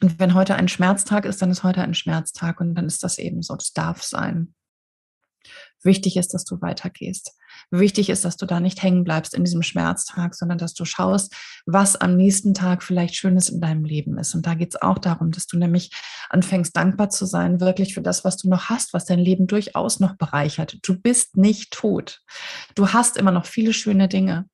Und 0.01 0.19
wenn 0.19 0.35
heute 0.35 0.57
ein 0.57 0.69
Schmerztag 0.69 1.25
ist, 1.25 1.41
dann 1.43 1.51
ist 1.51 1.63
heute 1.63 1.83
ein 1.83 1.95
Schmerztag 1.95 2.61
und 2.61 2.75
dann 2.75 2.87
ist 2.87 3.05
das 3.05 3.19
eben 3.19 3.43
so. 3.43 3.55
Das 3.55 3.73
darf 3.73 4.03
sein. 4.03 4.55
Wichtig 5.85 6.17
ist, 6.17 6.35
dass 6.35 6.45
du 6.45 6.61
weitergehst. 6.61 7.37
Wichtig 7.71 8.09
ist, 8.09 8.25
dass 8.25 8.37
du 8.37 8.47
da 8.47 8.61
nicht 8.61 8.83
hängen 8.83 9.05
bleibst 9.05 9.35
in 9.35 9.45
diesem 9.45 9.63
Schmerztag, 9.63 10.35
sondern 10.35 10.59
dass 10.59 10.75
du 10.75 10.85
schaust, 10.85 11.35
was 11.67 11.97
am 11.97 12.17
nächsten 12.17 12.55
Tag 12.55 12.83
vielleicht 12.83 13.17
Schönes 13.17 13.49
in 13.49 13.61
deinem 13.61 13.85
Leben 13.85 14.19
ist. 14.19 14.35
Und 14.35 14.47
da 14.47 14.55
geht 14.55 14.75
es 14.75 14.83
auch 14.83 14.99
darum, 14.99 15.31
dass 15.33 15.47
du 15.47 15.59
nämlich 15.59 15.91
anfängst, 16.29 16.77
dankbar 16.77 17.11
zu 17.11 17.27
sein, 17.27 17.61
wirklich 17.61 17.95
für 17.95 18.03
das, 18.03 18.25
was 18.25 18.37
du 18.37 18.49
noch 18.49 18.69
hast, 18.69 18.93
was 18.93 19.05
dein 19.05 19.19
Leben 19.19 19.47
durchaus 19.47 20.01
noch 20.01 20.17
bereichert. 20.17 20.79
Du 20.83 20.99
bist 20.99 21.37
nicht 21.37 21.73
tot. 21.73 22.23
Du 22.75 22.89
hast 22.89 23.17
immer 23.17 23.33
noch 23.33 23.47
viele 23.47 23.73
schöne 23.73 24.09
Dinge. 24.09 24.47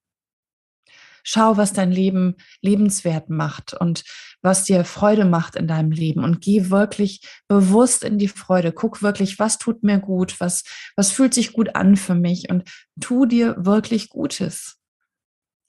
Schau, 1.31 1.59
was 1.59 1.75
dein 1.75 1.93
Leben 1.93 2.37
lebenswert 2.63 3.29
macht 3.29 3.75
und 3.75 4.03
was 4.41 4.65
dir 4.65 4.83
Freude 4.87 5.27
macht 5.27 5.57
in 5.57 5.69
deinem 5.69 5.91
Leben 5.91 6.25
und 6.25 6.41
geh 6.41 6.71
wirklich 6.71 7.21
bewusst 7.49 8.03
in 8.03 8.17
die 8.17 8.29
Freude. 8.29 8.73
Guck 8.73 9.03
wirklich, 9.03 9.39
was 9.39 9.59
tut 9.59 9.83
mir 9.83 9.99
gut, 9.99 10.41
was, 10.41 10.65
was 10.97 11.13
fühlt 11.13 11.35
sich 11.35 11.53
gut 11.53 11.77
an 11.77 11.97
für 11.97 12.15
mich 12.15 12.49
und 12.49 12.65
tu 12.99 13.27
dir 13.27 13.57
wirklich 13.59 14.09
Gutes. 14.09 14.79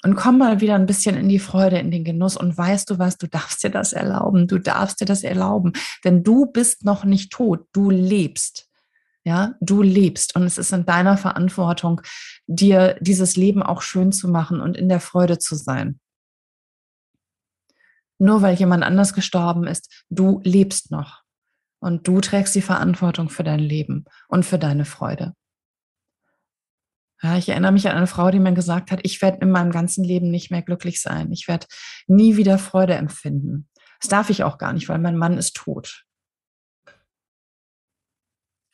Und 0.01 0.15
komm 0.15 0.37
mal 0.37 0.61
wieder 0.61 0.75
ein 0.75 0.85
bisschen 0.85 1.17
in 1.17 1.27
die 1.27 1.39
Freude, 1.39 1.77
in 1.77 1.91
den 1.91 2.05
Genuss 2.05 2.37
und 2.37 2.57
weißt 2.57 2.89
du 2.89 2.97
was, 2.97 3.17
du 3.17 3.27
darfst 3.27 3.61
dir 3.61 3.69
das 3.69 3.91
erlauben, 3.91 4.47
du 4.47 4.59
darfst 4.59 5.01
dir 5.01 5.05
das 5.05 5.23
erlauben, 5.23 5.73
denn 6.05 6.23
du 6.23 6.45
bist 6.45 6.85
noch 6.85 7.03
nicht 7.03 7.33
tot, 7.33 7.67
du 7.73 7.89
lebst. 7.89 8.68
Ja, 9.25 9.55
du 9.59 9.81
lebst 9.81 10.35
und 10.35 10.43
es 10.43 10.57
ist 10.57 10.71
in 10.71 10.85
deiner 10.85 11.17
Verantwortung, 11.17 12.01
dir 12.47 12.97
dieses 13.01 13.35
Leben 13.35 13.61
auch 13.61 13.81
schön 13.81 14.11
zu 14.11 14.29
machen 14.29 14.61
und 14.61 14.77
in 14.77 14.89
der 14.89 15.01
Freude 15.01 15.39
zu 15.39 15.55
sein. 15.55 15.99
Nur 18.17 18.41
weil 18.41 18.55
jemand 18.55 18.83
anders 18.83 19.13
gestorben 19.13 19.67
ist, 19.67 20.05
du 20.09 20.41
lebst 20.43 20.91
noch 20.91 21.23
und 21.79 22.07
du 22.07 22.21
trägst 22.21 22.55
die 22.55 22.61
Verantwortung 22.61 23.29
für 23.29 23.43
dein 23.43 23.59
Leben 23.59 24.05
und 24.27 24.45
für 24.45 24.59
deine 24.59 24.85
Freude. 24.85 25.33
Ja, 27.21 27.37
ich 27.37 27.49
erinnere 27.49 27.73
mich 27.73 27.87
an 27.89 27.97
eine 27.97 28.07
Frau, 28.07 28.31
die 28.31 28.39
mir 28.39 28.53
gesagt 28.53 28.91
hat, 28.91 29.01
ich 29.03 29.21
werde 29.21 29.39
in 29.41 29.51
meinem 29.51 29.71
ganzen 29.71 30.05
Leben 30.05 30.31
nicht 30.31 30.51
mehr 30.51 30.61
glücklich 30.61 31.01
sein. 31.01 31.31
Ich 31.31 31.47
werde 31.47 31.67
nie 32.07 32.37
wieder 32.37 32.57
Freude 32.57 32.95
empfinden. 32.95 33.67
Das 33.99 34.09
darf 34.09 34.29
ich 34.29 34.43
auch 34.43 34.57
gar 34.57 34.71
nicht, 34.71 34.87
weil 34.87 34.99
mein 34.99 35.17
Mann 35.17 35.37
ist 35.37 35.55
tot. 35.55 36.05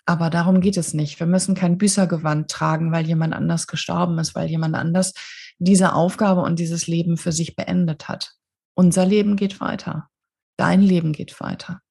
Aber 0.05 0.29
darum 0.29 0.61
geht 0.61 0.77
es 0.77 0.93
nicht. 0.93 1.19
Wir 1.19 1.27
müssen 1.27 1.55
kein 1.55 1.77
Büßergewand 1.77 2.49
tragen, 2.49 2.91
weil 2.91 3.07
jemand 3.07 3.33
anders 3.33 3.65
gestorben 3.65 4.19
ist, 4.19 4.35
weil 4.35 4.47
jemand 4.47 4.75
anders 4.75 5.13
diese 5.57 5.93
Aufgabe 5.93 6.41
und 6.41 6.59
dieses 6.59 6.85
Leben 6.87 7.17
für 7.17 7.31
sich 7.31 7.55
beendet 7.55 8.07
hat. 8.07 8.33
Unser 8.75 9.05
Leben 9.05 9.35
geht 9.35 9.59
weiter. 9.61 10.09
Dein 10.57 10.81
Leben 10.81 11.11
geht 11.11 11.39
weiter. 11.39 11.81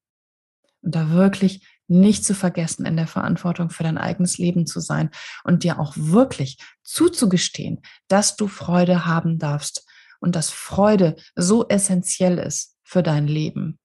Und 0.82 0.94
da 0.94 1.10
wirklich 1.10 1.66
nicht 1.88 2.24
zu 2.24 2.34
vergessen, 2.34 2.86
in 2.86 2.96
der 2.96 3.06
Verantwortung 3.06 3.70
für 3.70 3.82
dein 3.82 3.98
eigenes 3.98 4.38
Leben 4.38 4.66
zu 4.66 4.80
sein 4.80 5.10
und 5.42 5.64
dir 5.64 5.78
auch 5.80 5.94
wirklich 5.96 6.58
zuzugestehen, 6.82 7.82
dass 8.08 8.36
du 8.36 8.46
Freude 8.48 9.06
haben 9.06 9.38
darfst 9.38 9.86
und 10.20 10.36
dass 10.36 10.50
Freude 10.50 11.16
so 11.34 11.66
essentiell 11.68 12.38
ist 12.38 12.76
für 12.84 13.02
dein 13.02 13.26
Leben 13.26 13.78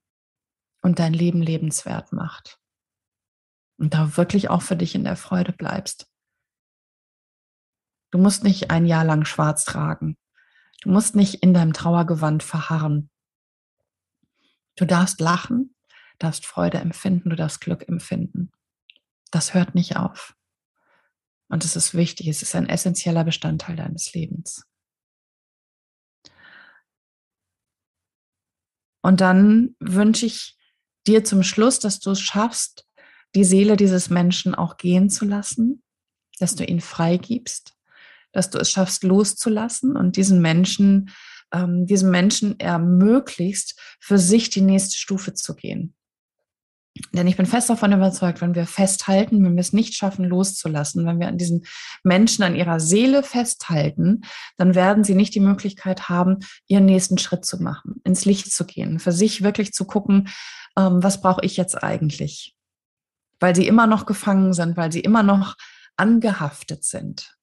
und 0.82 1.00
dein 1.00 1.14
Leben 1.14 1.42
lebenswert 1.42 2.14
macht 2.14 2.60
und 3.80 3.94
da 3.94 4.18
wirklich 4.18 4.50
auch 4.50 4.62
für 4.62 4.76
dich 4.76 4.94
in 4.94 5.06
der 5.06 5.16
Freude 5.16 5.54
bleibst. 5.54 6.08
Du 8.12 8.18
musst 8.18 8.44
nicht 8.44 8.72
ein 8.72 8.86
Jahr 8.86 9.06
lang 9.06 9.26
schwarz 9.26 9.64
tragen. 9.66 10.18
Du 10.82 10.90
musst 10.90 11.16
nicht 11.16 11.36
in 11.36 11.54
deinem 11.54 11.74
Trauergewand 11.74 12.44
verharren. 12.44 13.10
Du 14.76 14.86
darfst 14.86 15.20
lachen, 15.20 15.76
darfst 16.20 16.46
Freude 16.46 16.80
empfinden, 16.80 17.30
du 17.30 17.36
darfst 17.36 17.62
Glück 17.62 17.88
empfinden. 17.88 18.52
Das 19.32 19.54
hört 19.54 19.76
nicht 19.76 19.98
auf. 19.98 20.36
Und 21.50 21.66
es 21.66 21.76
ist 21.76 21.94
wichtig, 21.94 22.28
es 22.28 22.42
ist 22.42 22.56
ein 22.56 22.70
essentieller 22.70 23.24
Bestandteil 23.24 23.76
deines 23.76 24.14
Lebens. 24.14 24.66
Und 29.02 29.22
dann 29.22 29.76
wünsche 29.80 30.26
ich 30.26 30.58
dir 31.08 31.24
zum 31.24 31.44
Schluss, 31.44 31.80
dass 31.80 32.00
du 32.00 32.12
es 32.12 32.22
schaffst, 32.22 32.89
die 33.36 33.44
Seele 33.44 33.78
dieses 33.78 34.10
Menschen 34.10 34.56
auch 34.56 34.78
gehen 34.78 35.10
zu 35.10 35.26
lassen, 35.26 35.84
dass 36.40 36.56
du 36.56 36.64
ihn 36.64 36.82
freigibst, 36.82 37.74
dass 38.32 38.50
du 38.50 38.58
es 38.58 38.72
schaffst 38.72 39.04
loszulassen 39.04 39.96
und 39.96 40.16
diesen 40.16 40.42
Menschen, 40.42 41.12
ähm, 41.52 41.86
diesem 41.86 42.12
Menschen 42.12 42.60
ermöglichst, 42.60 43.80
für 44.00 44.18
sich 44.18 44.50
die 44.50 44.62
nächste 44.62 44.98
Stufe 44.98 45.34
zu 45.34 45.56
gehen. 45.56 45.96
Denn 47.14 47.28
ich 47.28 47.38
bin 47.38 47.46
fest 47.46 47.70
davon 47.70 47.94
überzeugt, 47.94 48.42
wenn 48.42 48.56
wir 48.56 48.66
festhalten, 48.66 49.44
wenn 49.44 49.56
wir 49.56 49.62
es 49.62 49.74
nicht 49.74 49.94
schaffen, 49.96 50.26
loszulassen, 50.26 51.06
wenn 51.06 51.20
wir 51.20 51.28
an 51.28 51.38
diesen 51.38 51.66
Menschen, 52.04 52.44
an 52.44 52.56
ihrer 52.56 52.80
Seele 52.80 53.24
festhalten, 53.24 54.22
dann 54.58 54.76
werden 54.76 55.04
sie 55.04 55.16
nicht 55.16 55.34
die 55.34 55.40
Möglichkeit 55.40 56.10
haben, 56.10 56.38
ihren 56.68 56.86
nächsten 56.86 57.18
Schritt 57.18 57.46
zu 57.46 57.62
machen, 57.62 58.02
ins 58.04 58.26
Licht 58.26 58.52
zu 58.52 58.66
gehen, 58.66 59.00
für 59.00 59.12
sich 59.12 59.44
wirklich 59.44 59.72
zu 59.72 59.86
gucken, 59.86 60.30
ähm, 60.78 61.02
was 61.02 61.22
brauche 61.22 61.46
ich 61.46 61.58
jetzt 61.58 61.82
eigentlich? 61.82 62.56
Weil 63.40 63.56
sie 63.56 63.68
immer 63.68 63.88
noch 63.88 64.06
gefangen 64.06 64.54
sind, 64.54 64.78
weil 64.78 64.92
sie 64.92 65.00
immer 65.00 65.24
noch 65.24 65.56
angehaftet 65.96 66.84
sind. 66.84 67.36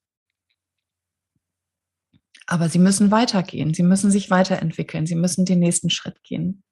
Aber 2.47 2.69
sie 2.69 2.79
müssen 2.79 3.11
weitergehen, 3.11 3.75
sie 3.75 3.83
müssen 3.83 4.11
sich 4.11 4.31
weiterentwickeln, 4.31 5.07
sie 5.07 5.17
müssen 5.17 5.45
den 5.45 5.59
nächsten 5.59 5.91
Schritt 5.91 6.23
gehen. 6.23 6.63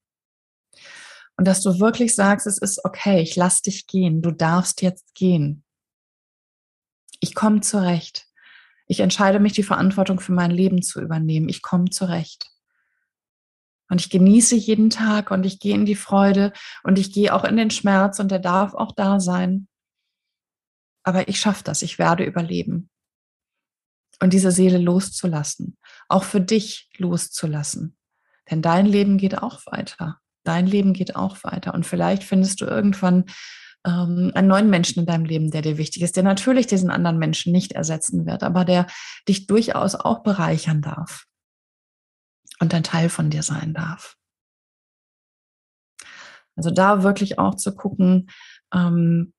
Und 1.36 1.48
dass 1.48 1.62
du 1.62 1.80
wirklich 1.80 2.14
sagst, 2.14 2.46
es 2.46 2.58
ist 2.58 2.84
okay, 2.84 3.20
ich 3.20 3.34
lass 3.34 3.60
dich 3.60 3.86
gehen, 3.88 4.22
du 4.22 4.30
darfst 4.30 4.82
jetzt 4.82 5.14
gehen. 5.14 5.64
Ich 7.18 7.34
komme 7.34 7.60
zurecht. 7.60 8.26
Ich 8.86 9.00
entscheide 9.00 9.40
mich, 9.40 9.52
die 9.52 9.62
Verantwortung 9.62 10.20
für 10.20 10.32
mein 10.32 10.50
Leben 10.50 10.82
zu 10.82 11.00
übernehmen. 11.00 11.48
Ich 11.48 11.62
komme 11.62 11.90
zurecht. 11.90 12.53
Und 13.90 14.00
ich 14.00 14.10
genieße 14.10 14.56
jeden 14.56 14.90
Tag 14.90 15.30
und 15.30 15.44
ich 15.44 15.60
gehe 15.60 15.74
in 15.74 15.84
die 15.84 15.94
Freude 15.94 16.52
und 16.82 16.98
ich 16.98 17.12
gehe 17.12 17.34
auch 17.34 17.44
in 17.44 17.56
den 17.56 17.70
Schmerz 17.70 18.18
und 18.18 18.30
der 18.30 18.38
darf 18.38 18.74
auch 18.74 18.92
da 18.92 19.20
sein. 19.20 19.68
Aber 21.02 21.28
ich 21.28 21.38
schaffe 21.38 21.64
das, 21.64 21.82
ich 21.82 21.98
werde 21.98 22.24
überleben. 22.24 22.88
Und 24.20 24.32
diese 24.32 24.52
Seele 24.52 24.78
loszulassen, 24.78 25.76
auch 26.08 26.24
für 26.24 26.40
dich 26.40 26.88
loszulassen. 26.96 27.96
Denn 28.50 28.62
dein 28.62 28.86
Leben 28.86 29.18
geht 29.18 29.42
auch 29.42 29.66
weiter. 29.66 30.18
Dein 30.44 30.66
Leben 30.66 30.92
geht 30.92 31.16
auch 31.16 31.42
weiter. 31.44 31.74
Und 31.74 31.84
vielleicht 31.84 32.24
findest 32.24 32.60
du 32.60 32.66
irgendwann 32.66 33.24
ähm, 33.86 34.30
einen 34.34 34.48
neuen 34.48 34.70
Menschen 34.70 35.00
in 35.00 35.06
deinem 35.06 35.24
Leben, 35.24 35.50
der 35.50 35.62
dir 35.62 35.76
wichtig 35.76 36.02
ist, 36.02 36.16
der 36.16 36.22
natürlich 36.22 36.66
diesen 36.66 36.90
anderen 36.90 37.18
Menschen 37.18 37.52
nicht 37.52 37.72
ersetzen 37.72 38.24
wird, 38.24 38.42
aber 38.42 38.64
der 38.64 38.86
dich 39.28 39.46
durchaus 39.46 39.94
auch 39.94 40.22
bereichern 40.22 40.80
darf 40.80 41.26
und 42.60 42.74
ein 42.74 42.82
Teil 42.82 43.08
von 43.08 43.30
dir 43.30 43.42
sein 43.42 43.74
darf. 43.74 44.16
Also 46.56 46.70
da 46.70 47.02
wirklich 47.02 47.38
auch 47.38 47.56
zu 47.56 47.74
gucken, 47.74 48.30
ähm, 48.72 49.32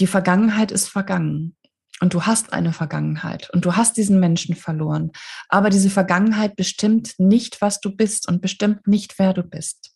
die 0.00 0.06
Vergangenheit 0.06 0.72
ist 0.72 0.88
vergangen. 0.88 1.56
Und 2.00 2.12
du 2.12 2.26
hast 2.26 2.52
eine 2.52 2.72
Vergangenheit 2.72 3.50
und 3.50 3.64
du 3.64 3.76
hast 3.76 3.96
diesen 3.96 4.18
Menschen 4.18 4.56
verloren. 4.56 5.12
Aber 5.48 5.70
diese 5.70 5.90
Vergangenheit 5.90 6.56
bestimmt 6.56 7.14
nicht, 7.18 7.60
was 7.60 7.80
du 7.80 7.94
bist 7.94 8.26
und 8.28 8.42
bestimmt 8.42 8.88
nicht, 8.88 9.18
wer 9.18 9.32
du 9.32 9.44
bist. 9.44 9.94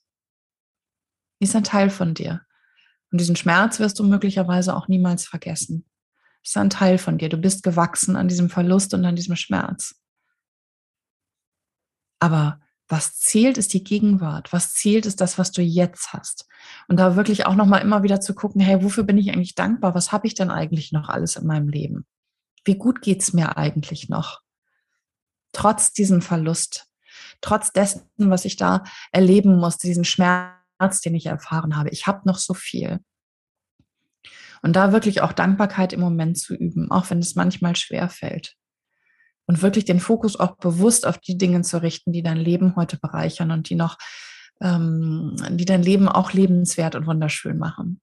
Ist 1.40 1.56
ein 1.56 1.64
Teil 1.64 1.90
von 1.90 2.14
dir. 2.14 2.42
Und 3.10 3.20
diesen 3.20 3.36
Schmerz 3.36 3.80
wirst 3.80 3.98
du 3.98 4.04
möglicherweise 4.04 4.76
auch 4.76 4.86
niemals 4.86 5.26
vergessen. 5.26 5.86
Ist 6.44 6.56
ein 6.56 6.70
Teil 6.70 6.98
von 6.98 7.18
dir. 7.18 7.28
Du 7.28 7.36
bist 7.36 7.64
gewachsen 7.64 8.14
an 8.14 8.28
diesem 8.28 8.48
Verlust 8.48 8.94
und 8.94 9.04
an 9.04 9.16
diesem 9.16 9.34
Schmerz. 9.34 9.97
Aber 12.20 12.60
was 12.88 13.18
zählt, 13.18 13.58
ist 13.58 13.74
die 13.74 13.84
Gegenwart. 13.84 14.52
Was 14.52 14.72
zählt, 14.72 15.04
ist 15.04 15.20
das, 15.20 15.38
was 15.38 15.52
du 15.52 15.60
jetzt 15.60 16.12
hast. 16.12 16.46
Und 16.88 16.98
da 16.98 17.16
wirklich 17.16 17.44
auch 17.46 17.54
nochmal 17.54 17.82
immer 17.82 18.02
wieder 18.02 18.20
zu 18.20 18.34
gucken, 18.34 18.60
hey, 18.60 18.82
wofür 18.82 19.04
bin 19.04 19.18
ich 19.18 19.30
eigentlich 19.30 19.54
dankbar? 19.54 19.94
Was 19.94 20.10
habe 20.10 20.26
ich 20.26 20.34
denn 20.34 20.50
eigentlich 20.50 20.92
noch 20.92 21.08
alles 21.08 21.36
in 21.36 21.46
meinem 21.46 21.68
Leben? 21.68 22.06
Wie 22.64 22.76
gut 22.76 23.02
geht's 23.02 23.32
mir 23.34 23.58
eigentlich 23.58 24.08
noch? 24.08 24.40
Trotz 25.52 25.92
diesem 25.92 26.22
Verlust, 26.22 26.86
trotz 27.40 27.72
dessen, 27.72 28.08
was 28.16 28.44
ich 28.44 28.56
da 28.56 28.84
erleben 29.12 29.58
musste, 29.58 29.86
diesen 29.86 30.04
Schmerz, 30.04 31.00
den 31.02 31.14
ich 31.14 31.26
erfahren 31.26 31.76
habe. 31.76 31.90
Ich 31.90 32.06
habe 32.06 32.22
noch 32.24 32.38
so 32.38 32.54
viel. 32.54 33.00
Und 34.62 34.76
da 34.76 34.92
wirklich 34.92 35.20
auch 35.20 35.32
Dankbarkeit 35.32 35.92
im 35.92 36.00
Moment 36.00 36.38
zu 36.38 36.54
üben, 36.54 36.90
auch 36.90 37.10
wenn 37.10 37.18
es 37.18 37.34
manchmal 37.34 37.76
schwer 37.76 38.08
fällt. 38.08 38.56
Und 39.48 39.62
wirklich 39.62 39.84
den 39.84 39.98
Fokus 39.98 40.38
auch 40.38 40.56
bewusst 40.58 41.06
auf 41.06 41.18
die 41.18 41.36
Dinge 41.36 41.62
zu 41.62 41.82
richten, 41.82 42.12
die 42.12 42.22
dein 42.22 42.36
Leben 42.36 42.76
heute 42.76 42.98
bereichern 42.98 43.50
und 43.50 43.68
die 43.70 43.74
noch, 43.74 43.98
ähm, 44.60 45.36
die 45.50 45.64
dein 45.64 45.82
Leben 45.82 46.08
auch 46.08 46.32
lebenswert 46.32 46.94
und 46.94 47.06
wunderschön 47.06 47.58
machen. 47.58 48.00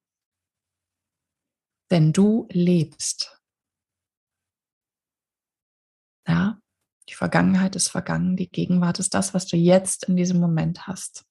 Denn 1.91 2.11
du 2.11 2.47
lebst. 2.51 3.39
Ja, 6.27 6.59
die 7.07 7.13
Vergangenheit 7.13 7.75
ist 7.75 7.89
vergangen, 7.89 8.35
die 8.35 8.49
Gegenwart 8.49 8.97
ist 8.97 9.13
das, 9.13 9.35
was 9.35 9.45
du 9.45 9.55
jetzt 9.55 10.05
in 10.05 10.15
diesem 10.15 10.39
Moment 10.39 10.87
hast. 10.87 11.25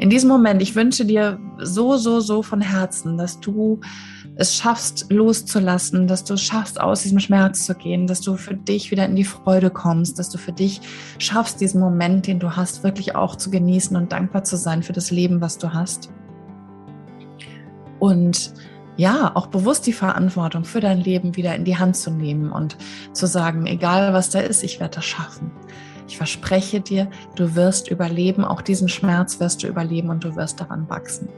in 0.00 0.08
diesem 0.08 0.30
Moment, 0.30 0.62
ich 0.62 0.74
wünsche 0.74 1.04
dir 1.04 1.38
so, 1.58 1.98
so, 1.98 2.20
so 2.20 2.42
von 2.42 2.62
Herzen, 2.62 3.18
dass 3.18 3.38
du 3.38 3.80
es 4.40 4.56
schaffst, 4.56 5.06
loszulassen, 5.10 6.06
dass 6.06 6.24
du 6.24 6.34
es 6.34 6.40
schaffst, 6.40 6.80
aus 6.80 7.02
diesem 7.02 7.20
Schmerz 7.20 7.66
zu 7.66 7.74
gehen, 7.74 8.06
dass 8.06 8.22
du 8.22 8.36
für 8.36 8.54
dich 8.54 8.90
wieder 8.90 9.04
in 9.04 9.14
die 9.14 9.24
Freude 9.24 9.68
kommst, 9.68 10.18
dass 10.18 10.30
du 10.30 10.38
für 10.38 10.52
dich 10.52 10.80
schaffst, 11.18 11.60
diesen 11.60 11.78
Moment, 11.78 12.26
den 12.26 12.38
du 12.38 12.56
hast, 12.56 12.82
wirklich 12.82 13.14
auch 13.14 13.36
zu 13.36 13.50
genießen 13.50 13.94
und 13.98 14.12
dankbar 14.12 14.42
zu 14.42 14.56
sein 14.56 14.82
für 14.82 14.94
das 14.94 15.10
Leben, 15.10 15.42
was 15.42 15.58
du 15.58 15.74
hast. 15.74 16.10
Und 17.98 18.54
ja, 18.96 19.30
auch 19.34 19.48
bewusst 19.48 19.86
die 19.86 19.92
Verantwortung 19.92 20.64
für 20.64 20.80
dein 20.80 20.98
Leben 20.98 21.36
wieder 21.36 21.54
in 21.54 21.64
die 21.64 21.76
Hand 21.76 21.96
zu 21.96 22.10
nehmen 22.10 22.50
und 22.50 22.78
zu 23.12 23.26
sagen, 23.26 23.66
egal 23.66 24.14
was 24.14 24.30
da 24.30 24.40
ist, 24.40 24.62
ich 24.62 24.80
werde 24.80 24.96
das 24.96 25.04
schaffen. 25.04 25.52
Ich 26.08 26.16
verspreche 26.16 26.80
dir, 26.80 27.10
du 27.36 27.54
wirst 27.54 27.90
überleben, 27.90 28.44
auch 28.44 28.62
diesen 28.62 28.88
Schmerz 28.88 29.38
wirst 29.38 29.62
du 29.62 29.66
überleben 29.66 30.08
und 30.08 30.24
du 30.24 30.34
wirst 30.34 30.60
daran 30.60 30.88
wachsen. 30.88 31.28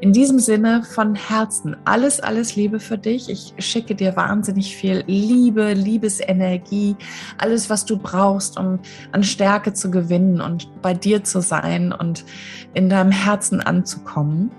In 0.00 0.12
diesem 0.12 0.38
Sinne 0.38 0.82
von 0.82 1.14
Herzen 1.14 1.74
alles, 1.86 2.20
alles 2.20 2.54
Liebe 2.54 2.80
für 2.80 2.98
dich. 2.98 3.30
Ich 3.30 3.54
schicke 3.58 3.94
dir 3.94 4.14
wahnsinnig 4.14 4.76
viel 4.76 5.02
Liebe, 5.06 5.72
Liebesenergie, 5.72 6.96
alles, 7.38 7.70
was 7.70 7.86
du 7.86 7.96
brauchst, 7.96 8.58
um 8.58 8.78
an 9.12 9.22
Stärke 9.22 9.72
zu 9.72 9.90
gewinnen 9.90 10.42
und 10.42 10.82
bei 10.82 10.92
dir 10.92 11.24
zu 11.24 11.40
sein 11.40 11.92
und 11.92 12.26
in 12.74 12.90
deinem 12.90 13.10
Herzen 13.10 13.62
anzukommen. 13.62 14.50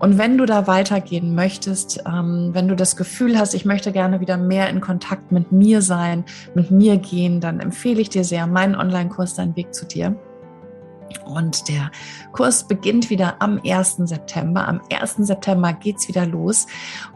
Und 0.00 0.18
wenn 0.18 0.36
du 0.36 0.46
da 0.46 0.66
weitergehen 0.66 1.36
möchtest, 1.36 2.02
ähm, 2.04 2.50
wenn 2.52 2.66
du 2.66 2.74
das 2.74 2.96
Gefühl 2.96 3.38
hast, 3.38 3.54
ich 3.54 3.64
möchte 3.64 3.92
gerne 3.92 4.18
wieder 4.18 4.36
mehr 4.36 4.68
in 4.68 4.80
Kontakt 4.80 5.30
mit 5.30 5.52
mir 5.52 5.80
sein, 5.82 6.24
mit 6.56 6.72
mir 6.72 6.96
gehen, 6.96 7.40
dann 7.40 7.60
empfehle 7.60 8.00
ich 8.00 8.08
dir 8.08 8.24
sehr 8.24 8.48
meinen 8.48 8.74
Online-Kurs 8.74 9.36
Dein 9.36 9.54
Weg 9.54 9.72
zu 9.72 9.86
dir. 9.86 10.16
Und 11.20 11.68
der 11.68 11.90
Kurs 12.32 12.66
beginnt 12.66 13.10
wieder 13.10 13.36
am 13.40 13.60
1. 13.64 13.96
September. 14.04 14.66
Am 14.66 14.80
1. 14.92 15.16
September 15.18 15.72
geht's 15.72 16.08
wieder 16.08 16.26
los. 16.26 16.66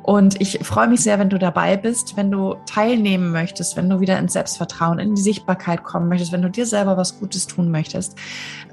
Und 0.02 0.40
ich 0.40 0.60
freue 0.62 0.88
mich 0.88 1.00
sehr, 1.00 1.18
wenn 1.18 1.30
du 1.30 1.38
dabei 1.38 1.76
bist, 1.76 2.16
wenn 2.16 2.30
du 2.30 2.54
teilnehmen 2.66 3.32
möchtest, 3.32 3.76
wenn 3.76 3.90
du 3.90 4.00
wieder 4.00 4.18
ins 4.18 4.34
Selbstvertrauen, 4.34 4.98
in 4.98 5.14
die 5.14 5.22
Sichtbarkeit 5.22 5.82
kommen 5.82 6.08
möchtest, 6.08 6.32
wenn 6.32 6.42
du 6.42 6.50
dir 6.50 6.66
selber 6.66 6.96
was 6.96 7.18
Gutes 7.18 7.46
tun 7.46 7.70
möchtest. 7.70 8.16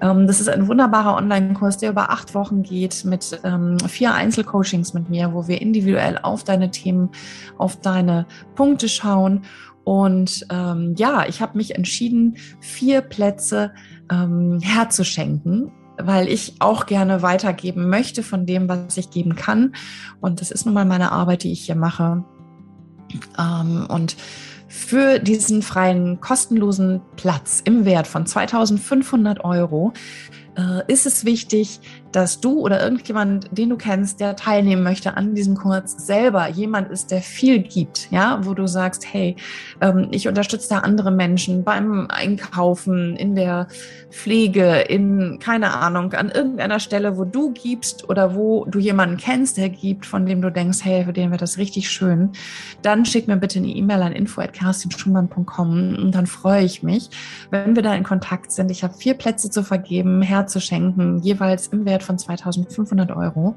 Ähm, 0.02 0.28
das 0.28 0.40
ist 0.40 0.50
ein 0.50 0.68
wunderbarer 0.68 1.16
Online-Kurs, 1.16 1.78
der 1.78 1.92
über 1.92 2.12
acht 2.12 2.36
Wochen 2.36 2.64
geht 2.64 3.06
mit 3.06 3.40
ähm, 3.44 3.80
vier 3.88 4.14
Einzelcoachings 4.14 4.94
mit 4.94 5.10
mir, 5.10 5.34
wo 5.34 5.48
wir 5.48 5.62
individuell 5.62 6.20
auf 6.22 6.44
deine 6.44 6.72
Themen, 6.72 7.10
auf 7.58 7.78
deine 7.78 8.26
Punkte 8.56 8.88
schauen. 8.90 9.44
Und 9.84 10.46
ähm, 10.50 10.96
ja, 10.98 11.26
ich 11.28 11.42
habe 11.42 11.58
mich 11.58 11.76
entschieden, 11.76 12.38
vier 12.60 13.02
Plätze 13.02 13.74
ähm, 14.12 14.60
herzuschenken, 14.62 15.72
weil 15.98 16.28
ich 16.28 16.56
auch 16.60 16.86
gerne 16.86 17.22
weitergeben 17.22 17.90
möchte 17.90 18.24
von 18.24 18.46
dem, 18.46 18.70
was 18.70 18.98
ich 18.98 19.10
geben 19.10 19.36
kann. 19.36 19.76
Und 20.22 20.42
das 20.42 20.52
ist 20.52 20.66
nun 20.66 20.74
mal 20.74 20.86
meine 20.86 21.12
Arbeit, 21.12 21.44
die 21.44 21.52
ich 21.52 21.66
hier 21.66 21.76
mache. 21.76 22.24
Ähm, 23.38 23.86
und 23.90 24.16
für 24.68 25.20
diesen 25.20 25.62
freien, 25.62 26.20
kostenlosen 26.20 27.02
Platz 27.16 27.62
im 27.64 27.86
Wert 27.86 28.08
von 28.08 28.26
2500 28.26 29.44
Euro 29.44 29.94
äh, 30.56 30.92
ist 30.92 31.06
es 31.06 31.26
wichtig, 31.26 31.80
dass 32.12 32.40
du 32.40 32.60
oder 32.60 32.82
irgendjemand, 32.82 33.50
den 33.52 33.70
du 33.70 33.78
kennst, 33.78 34.20
der 34.20 34.36
teilnehmen 34.36 34.84
möchte 34.84 35.18
an 35.18 35.34
diesem 35.34 35.56
Kurs, 35.56 35.94
selber 35.98 36.48
jemand 36.48 36.90
ist, 36.92 37.12
der 37.12 37.22
viel 37.22 37.60
gibt, 37.60 38.10
ja, 38.12 38.40
wo 38.44 38.54
du 38.54 38.68
sagst, 38.68 39.06
hey, 39.12 39.36
ähm, 39.82 40.10
ich 40.12 40.28
unterstütze 40.28 40.70
da 40.70 40.80
andere 40.80 41.12
Menschen 41.12 41.64
beim 41.64 42.08
Einkaufen, 42.10 43.16
in 43.16 43.36
der 43.36 43.68
Pflege, 44.12 44.82
in, 44.82 45.40
keine 45.40 45.74
Ahnung, 45.74 46.14
an 46.14 46.30
irgendeiner 46.30 46.80
Stelle, 46.80 47.18
wo 47.18 47.26
du 47.26 47.52
gibst 47.52 48.08
oder 48.10 48.36
wo 48.36 48.66
du 48.66 48.78
jemanden 48.78 49.18
kennst, 49.18 49.58
der 49.58 49.70
gibt, 49.70 50.06
von 50.06 50.26
dem 50.26 50.42
du 50.42 50.52
denkst, 50.52 50.80
hey, 50.84 51.06
für 51.06 51.14
den 51.14 51.32
wird 51.32 51.42
das 51.42 51.58
richtig 51.58 51.90
schön, 51.90 52.32
dann 52.84 53.06
schick 53.06 53.28
mir 53.28 53.38
bitte 53.38 53.58
eine 53.58 53.70
E-Mail 53.70 54.04
an 54.04 54.12
info.kerstinschumann.com 54.12 55.96
und 55.98 56.12
dann 56.12 56.28
freue 56.28 56.64
ich 56.64 56.84
mich, 56.84 57.10
wenn 57.50 57.76
wir 57.76 57.82
da 57.82 57.96
in 57.96 58.04
Kontakt 58.04 58.52
sind. 58.52 58.70
Ich 58.70 58.84
habe 58.84 58.94
vier 58.94 59.16
Plätze 59.16 59.50
zu 59.50 59.64
vergeben, 59.64 60.22
herzuschenken, 60.44 61.20
jeweils 61.20 61.68
im 61.68 61.86
Wert 61.86 62.04
von 62.04 62.18
2500 62.18 63.12
Euro. 63.12 63.56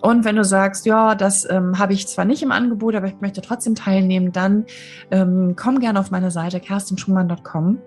Und 0.00 0.26
wenn 0.26 0.36
du 0.36 0.44
sagst, 0.44 0.84
ja, 0.84 1.14
das 1.14 1.48
ähm, 1.48 1.78
habe 1.78 1.94
ich 1.94 2.06
zwar 2.06 2.26
nicht 2.26 2.42
im 2.42 2.52
Angebot, 2.52 2.94
aber 2.94 3.06
ich 3.06 3.20
möchte 3.20 3.40
trotzdem 3.40 3.74
teilnehmen, 3.74 4.32
dann 4.32 4.66
ähm, 5.10 5.54
komm 5.56 5.80
gerne 5.80 5.98
auf 5.98 6.10
meine 6.10 6.30
Seite 6.30 6.60
kerstinschumann.com 6.60 7.78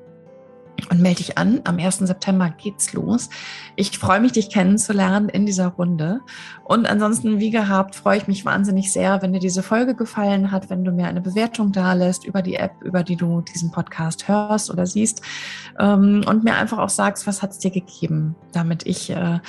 und 0.90 1.02
melde 1.02 1.18
dich 1.18 1.38
an. 1.38 1.62
Am 1.64 1.80
1. 1.80 2.00
September 2.00 2.50
geht's 2.50 2.94
los. 2.94 3.30
Ich 3.76 3.98
freue 3.98 4.20
mich, 4.20 4.32
dich 4.32 4.50
kennenzulernen 4.50 5.30
in 5.30 5.46
dieser 5.46 5.68
Runde. 5.68 6.22
Und 6.64 6.86
ansonsten, 6.86 7.40
wie 7.40 7.50
gehabt, 7.50 7.96
freue 7.96 8.18
ich 8.18 8.28
mich 8.28 8.46
wahnsinnig 8.46 8.92
sehr, 8.92 9.22
wenn 9.22 9.34
dir 9.34 9.40
diese 9.40 9.64
Folge 9.64 9.96
gefallen 9.96 10.52
hat, 10.52 10.70
wenn 10.70 10.84
du 10.84 10.92
mir 10.92 11.08
eine 11.08 11.22
Bewertung 11.22 11.72
da 11.72 11.94
lässt 11.94 12.26
über 12.26 12.42
die 12.42 12.56
App, 12.56 12.74
über 12.82 13.04
die 13.04 13.16
du 13.16 13.42
diesen 13.42 13.72
Podcast 13.72 14.28
hörst 14.28 14.70
oder 14.70 14.86
siehst 14.86 15.22
ähm, 15.80 16.24
und 16.28 16.44
mir 16.44 16.56
einfach 16.56 16.80
auch 16.80 16.90
sagst, 16.90 17.28
was 17.28 17.42
hat's 17.42 17.60
dir 17.60 17.72
gegeben, 17.72 18.36
damit 18.52 18.86
ich 18.86 19.10
äh, 19.10 19.40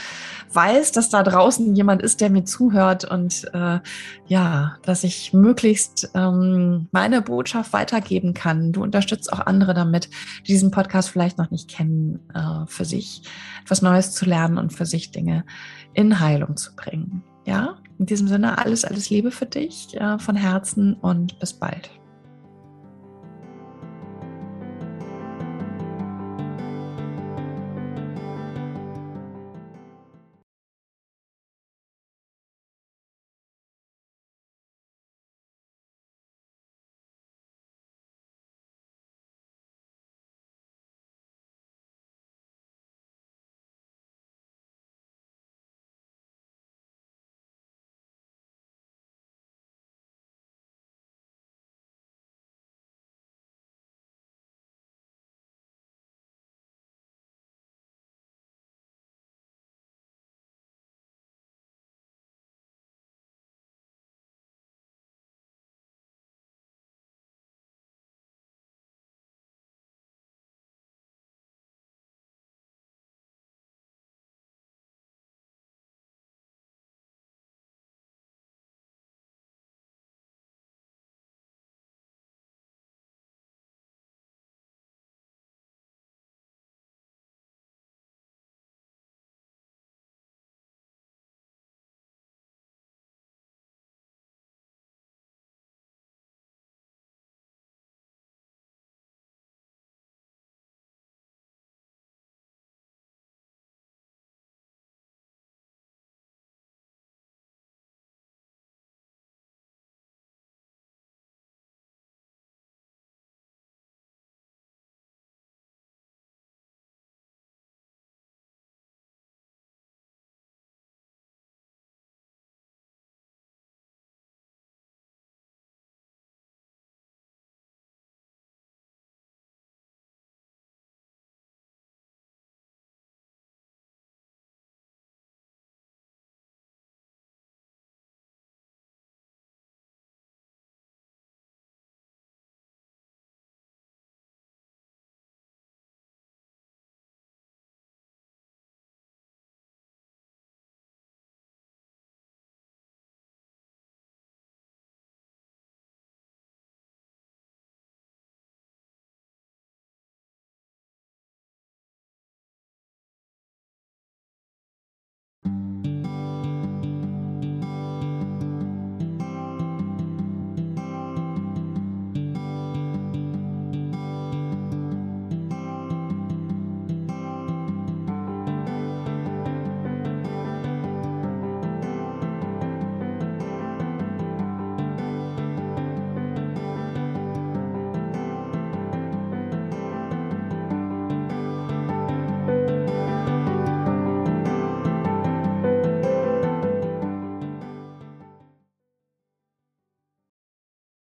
weiß, 0.53 0.93
dass 0.93 1.11
da 1.11 1.23
draußen 1.23 1.75
jemand 1.75 2.03
ist, 2.03 2.21
der 2.21 2.31
mir 2.31 2.45
zuhört 2.45 3.05
und 3.05 3.51
äh, 3.53 3.81
ja, 4.27 4.77
dass 4.83 5.05
ich 5.05 5.33
möglichst 5.33 6.11
ähm, 6.15 6.89
meine 6.93 7.23
Botschaft 7.23 7.73
weitergeben 7.73 8.35
kann. 8.35 8.73
Du 8.73 8.83
unterstützt 8.83 9.33
auch 9.33 9.41
andere 9.41 9.75
damit, 9.75 10.09
die 10.47 10.53
diesen 10.53 10.71
Podcast 10.71 11.11
vielleicht 11.19 11.39
noch 11.39 11.51
nicht 11.51 11.69
kennen, 11.69 12.21
äh, 12.33 12.65
für 12.67 12.85
sich 12.85 13.23
etwas 13.63 13.83
Neues 13.83 14.13
zu 14.13 14.25
lernen 14.25 14.57
und 14.57 14.73
für 14.73 14.87
sich 14.87 15.11
Dinge 15.11 15.45
in 15.95 16.21
Heilung 16.21 16.57
zu 16.57 16.77
bringen. 16.77 17.25
Ja, 17.45 17.79
in 17.99 18.07
diesem 18.07 18.29
Sinne 18.29 18.59
alles, 18.59 18.85
alles 18.85 19.11
Liebe 19.11 19.33
für 19.33 19.47
dich 19.47 19.97
äh, 19.97 20.21
von 20.21 20.37
Herzen 20.37 20.95
und 20.95 21.41
bis 21.41 21.55
bald. 21.55 21.91